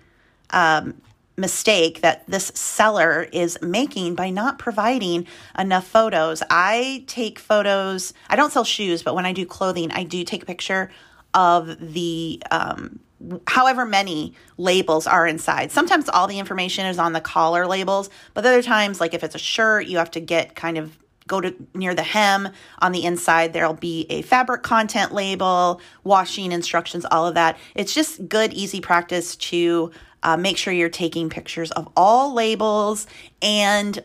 um, 0.49 1.01
mistake 1.37 2.01
that 2.01 2.25
this 2.27 2.47
seller 2.55 3.27
is 3.31 3.57
making 3.61 4.15
by 4.15 4.29
not 4.29 4.57
providing 4.57 5.27
enough 5.57 5.85
photos. 5.85 6.41
I 6.49 7.03
take 7.07 7.39
photos, 7.39 8.13
I 8.29 8.35
don't 8.35 8.51
sell 8.51 8.63
shoes, 8.63 9.03
but 9.03 9.15
when 9.15 9.25
I 9.25 9.33
do 9.33 9.45
clothing, 9.45 9.91
I 9.91 10.03
do 10.03 10.23
take 10.23 10.43
a 10.43 10.45
picture 10.45 10.89
of 11.33 11.77
the 11.93 12.41
um, 12.51 12.99
however 13.47 13.85
many 13.85 14.33
labels 14.57 15.07
are 15.07 15.27
inside. 15.27 15.71
Sometimes 15.71 16.09
all 16.09 16.27
the 16.27 16.39
information 16.39 16.85
is 16.85 16.99
on 16.99 17.13
the 17.13 17.21
collar 17.21 17.67
labels, 17.67 18.09
but 18.33 18.45
other 18.45 18.61
times, 18.61 19.01
like 19.01 19.13
if 19.13 19.23
it's 19.23 19.35
a 19.35 19.39
shirt, 19.39 19.87
you 19.87 19.97
have 19.97 20.11
to 20.11 20.19
get 20.19 20.55
kind 20.55 20.77
of 20.77 20.97
go 21.27 21.41
to 21.41 21.55
near 21.73 21.95
the 21.95 22.03
hem 22.03 22.49
on 22.79 22.91
the 22.91 23.03
inside 23.03 23.51
there'll 23.51 23.73
be 23.73 24.05
a 24.11 24.21
fabric 24.21 24.61
content 24.61 25.11
label 25.11 25.81
washing 26.03 26.51
instructions 26.51 27.03
all 27.09 27.25
of 27.25 27.33
that 27.33 27.57
it's 27.73 27.95
just 27.95 28.29
good 28.29 28.53
easy 28.53 28.79
practice 28.79 29.35
to 29.35 29.91
uh, 30.21 30.37
make 30.37 30.55
sure 30.55 30.71
you're 30.71 30.87
taking 30.87 31.29
pictures 31.29 31.71
of 31.71 31.87
all 31.95 32.33
labels 32.33 33.07
and 33.41 34.03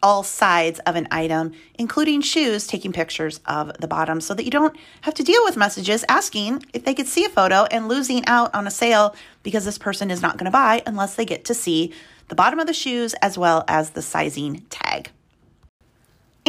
all 0.00 0.22
sides 0.22 0.78
of 0.80 0.94
an 0.94 1.08
item, 1.10 1.52
including 1.74 2.20
shoes, 2.20 2.68
taking 2.68 2.92
pictures 2.92 3.40
of 3.46 3.72
the 3.80 3.88
bottom 3.88 4.20
so 4.20 4.32
that 4.32 4.44
you 4.44 4.50
don't 4.50 4.76
have 5.00 5.14
to 5.14 5.24
deal 5.24 5.42
with 5.44 5.56
messages 5.56 6.04
asking 6.08 6.64
if 6.72 6.84
they 6.84 6.94
could 6.94 7.08
see 7.08 7.24
a 7.24 7.28
photo 7.28 7.64
and 7.64 7.88
losing 7.88 8.24
out 8.26 8.54
on 8.54 8.68
a 8.68 8.70
sale 8.70 9.16
because 9.42 9.64
this 9.64 9.78
person 9.78 10.10
is 10.10 10.22
not 10.22 10.36
going 10.36 10.44
to 10.44 10.52
buy 10.52 10.82
unless 10.86 11.16
they 11.16 11.24
get 11.24 11.44
to 11.44 11.54
see 11.54 11.92
the 12.28 12.36
bottom 12.36 12.60
of 12.60 12.68
the 12.68 12.72
shoes 12.72 13.14
as 13.14 13.36
well 13.36 13.64
as 13.66 13.90
the 13.90 14.02
sizing 14.02 14.64
tag. 14.70 15.10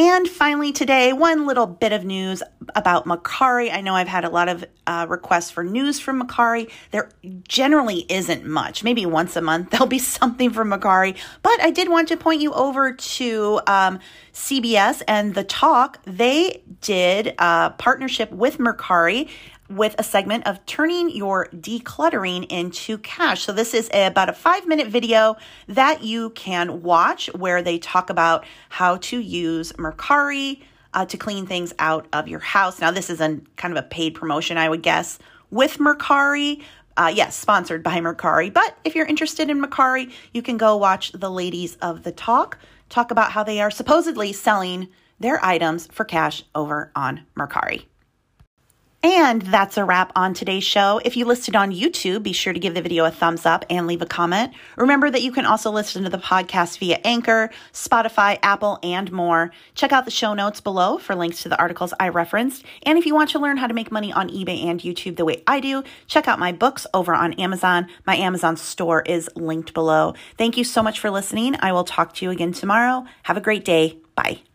And 0.00 0.26
finally, 0.26 0.72
today, 0.72 1.12
one 1.12 1.46
little 1.46 1.66
bit 1.66 1.92
of 1.92 2.06
news 2.06 2.42
about 2.74 3.04
Mercari. 3.04 3.70
I 3.70 3.82
know 3.82 3.94
I've 3.94 4.08
had 4.08 4.24
a 4.24 4.30
lot 4.30 4.48
of 4.48 4.64
uh, 4.86 5.04
requests 5.06 5.50
for 5.50 5.62
news 5.62 6.00
from 6.00 6.22
Mercari. 6.22 6.70
There 6.90 7.10
generally 7.46 8.06
isn't 8.08 8.46
much. 8.46 8.82
Maybe 8.82 9.04
once 9.04 9.36
a 9.36 9.42
month 9.42 9.68
there'll 9.72 9.84
be 9.84 9.98
something 9.98 10.52
from 10.52 10.70
Mercari. 10.70 11.18
But 11.42 11.60
I 11.60 11.70
did 11.70 11.90
want 11.90 12.08
to 12.08 12.16
point 12.16 12.40
you 12.40 12.54
over 12.54 12.94
to 12.94 13.60
um, 13.66 13.98
CBS 14.32 15.02
and 15.06 15.34
The 15.34 15.44
Talk. 15.44 16.02
They 16.06 16.62
did 16.80 17.34
a 17.38 17.74
partnership 17.76 18.32
with 18.32 18.56
Mercari 18.56 19.28
with 19.70 19.94
a 19.98 20.02
segment 20.02 20.46
of 20.46 20.64
turning 20.66 21.10
your 21.10 21.46
decluttering 21.54 22.46
into 22.50 22.98
cash. 22.98 23.44
So, 23.44 23.52
this 23.52 23.72
is 23.72 23.88
a, 23.94 24.06
about 24.06 24.28
a 24.28 24.32
five 24.32 24.66
minute 24.66 24.88
video 24.88 25.36
that 25.68 26.02
you 26.02 26.30
can 26.30 26.82
watch 26.82 27.32
where 27.34 27.62
they 27.62 27.78
talk 27.78 28.10
about 28.10 28.44
how 28.68 28.96
to 28.96 29.18
use 29.18 29.72
Mercari 29.74 30.60
uh, 30.92 31.06
to 31.06 31.16
clean 31.16 31.46
things 31.46 31.72
out 31.78 32.06
of 32.12 32.28
your 32.28 32.40
house. 32.40 32.80
Now, 32.80 32.90
this 32.90 33.08
is 33.08 33.20
a 33.20 33.40
kind 33.56 33.76
of 33.76 33.84
a 33.84 33.86
paid 33.86 34.14
promotion, 34.14 34.58
I 34.58 34.68
would 34.68 34.82
guess, 34.82 35.18
with 35.50 35.78
Mercari. 35.78 36.62
Uh, 36.96 37.12
yes, 37.14 37.36
sponsored 37.36 37.82
by 37.82 37.98
Mercari. 38.00 38.52
But 38.52 38.76
if 38.84 38.94
you're 38.94 39.06
interested 39.06 39.48
in 39.48 39.62
Mercari, 39.62 40.12
you 40.34 40.42
can 40.42 40.56
go 40.56 40.76
watch 40.76 41.12
the 41.12 41.30
ladies 41.30 41.76
of 41.76 42.02
the 42.02 42.12
talk 42.12 42.58
talk 42.88 43.12
about 43.12 43.30
how 43.30 43.44
they 43.44 43.60
are 43.60 43.70
supposedly 43.70 44.32
selling 44.32 44.88
their 45.20 45.42
items 45.44 45.86
for 45.92 46.04
cash 46.04 46.42
over 46.54 46.90
on 46.96 47.24
Mercari. 47.36 47.84
And 49.02 49.40
that's 49.40 49.78
a 49.78 49.84
wrap 49.84 50.12
on 50.14 50.34
today's 50.34 50.64
show. 50.64 51.00
If 51.02 51.16
you 51.16 51.24
listed 51.24 51.56
on 51.56 51.72
YouTube, 51.72 52.22
be 52.22 52.34
sure 52.34 52.52
to 52.52 52.60
give 52.60 52.74
the 52.74 52.82
video 52.82 53.06
a 53.06 53.10
thumbs 53.10 53.46
up 53.46 53.64
and 53.70 53.86
leave 53.86 54.02
a 54.02 54.06
comment. 54.06 54.52
Remember 54.76 55.10
that 55.10 55.22
you 55.22 55.32
can 55.32 55.46
also 55.46 55.70
listen 55.70 56.04
to 56.04 56.10
the 56.10 56.18
podcast 56.18 56.78
via 56.78 57.00
Anchor, 57.02 57.50
Spotify, 57.72 58.38
Apple, 58.42 58.78
and 58.82 59.10
more. 59.10 59.52
Check 59.74 59.92
out 59.92 60.04
the 60.04 60.10
show 60.10 60.34
notes 60.34 60.60
below 60.60 60.98
for 60.98 61.14
links 61.14 61.42
to 61.42 61.48
the 61.48 61.58
articles 61.58 61.94
I 61.98 62.10
referenced. 62.10 62.64
And 62.82 62.98
if 62.98 63.06
you 63.06 63.14
want 63.14 63.30
to 63.30 63.38
learn 63.38 63.56
how 63.56 63.68
to 63.68 63.74
make 63.74 63.90
money 63.90 64.12
on 64.12 64.28
eBay 64.28 64.64
and 64.64 64.80
YouTube 64.80 65.16
the 65.16 65.24
way 65.24 65.42
I 65.46 65.60
do, 65.60 65.82
check 66.06 66.28
out 66.28 66.38
my 66.38 66.52
books 66.52 66.86
over 66.92 67.14
on 67.14 67.32
Amazon. 67.34 67.88
My 68.06 68.16
Amazon 68.16 68.58
store 68.58 69.00
is 69.02 69.30
linked 69.34 69.72
below. 69.72 70.14
Thank 70.36 70.58
you 70.58 70.64
so 70.64 70.82
much 70.82 71.00
for 71.00 71.10
listening. 71.10 71.56
I 71.60 71.72
will 71.72 71.84
talk 71.84 72.12
to 72.16 72.26
you 72.26 72.30
again 72.30 72.52
tomorrow. 72.52 73.06
Have 73.22 73.38
a 73.38 73.40
great 73.40 73.64
day. 73.64 73.98
Bye. 74.14 74.49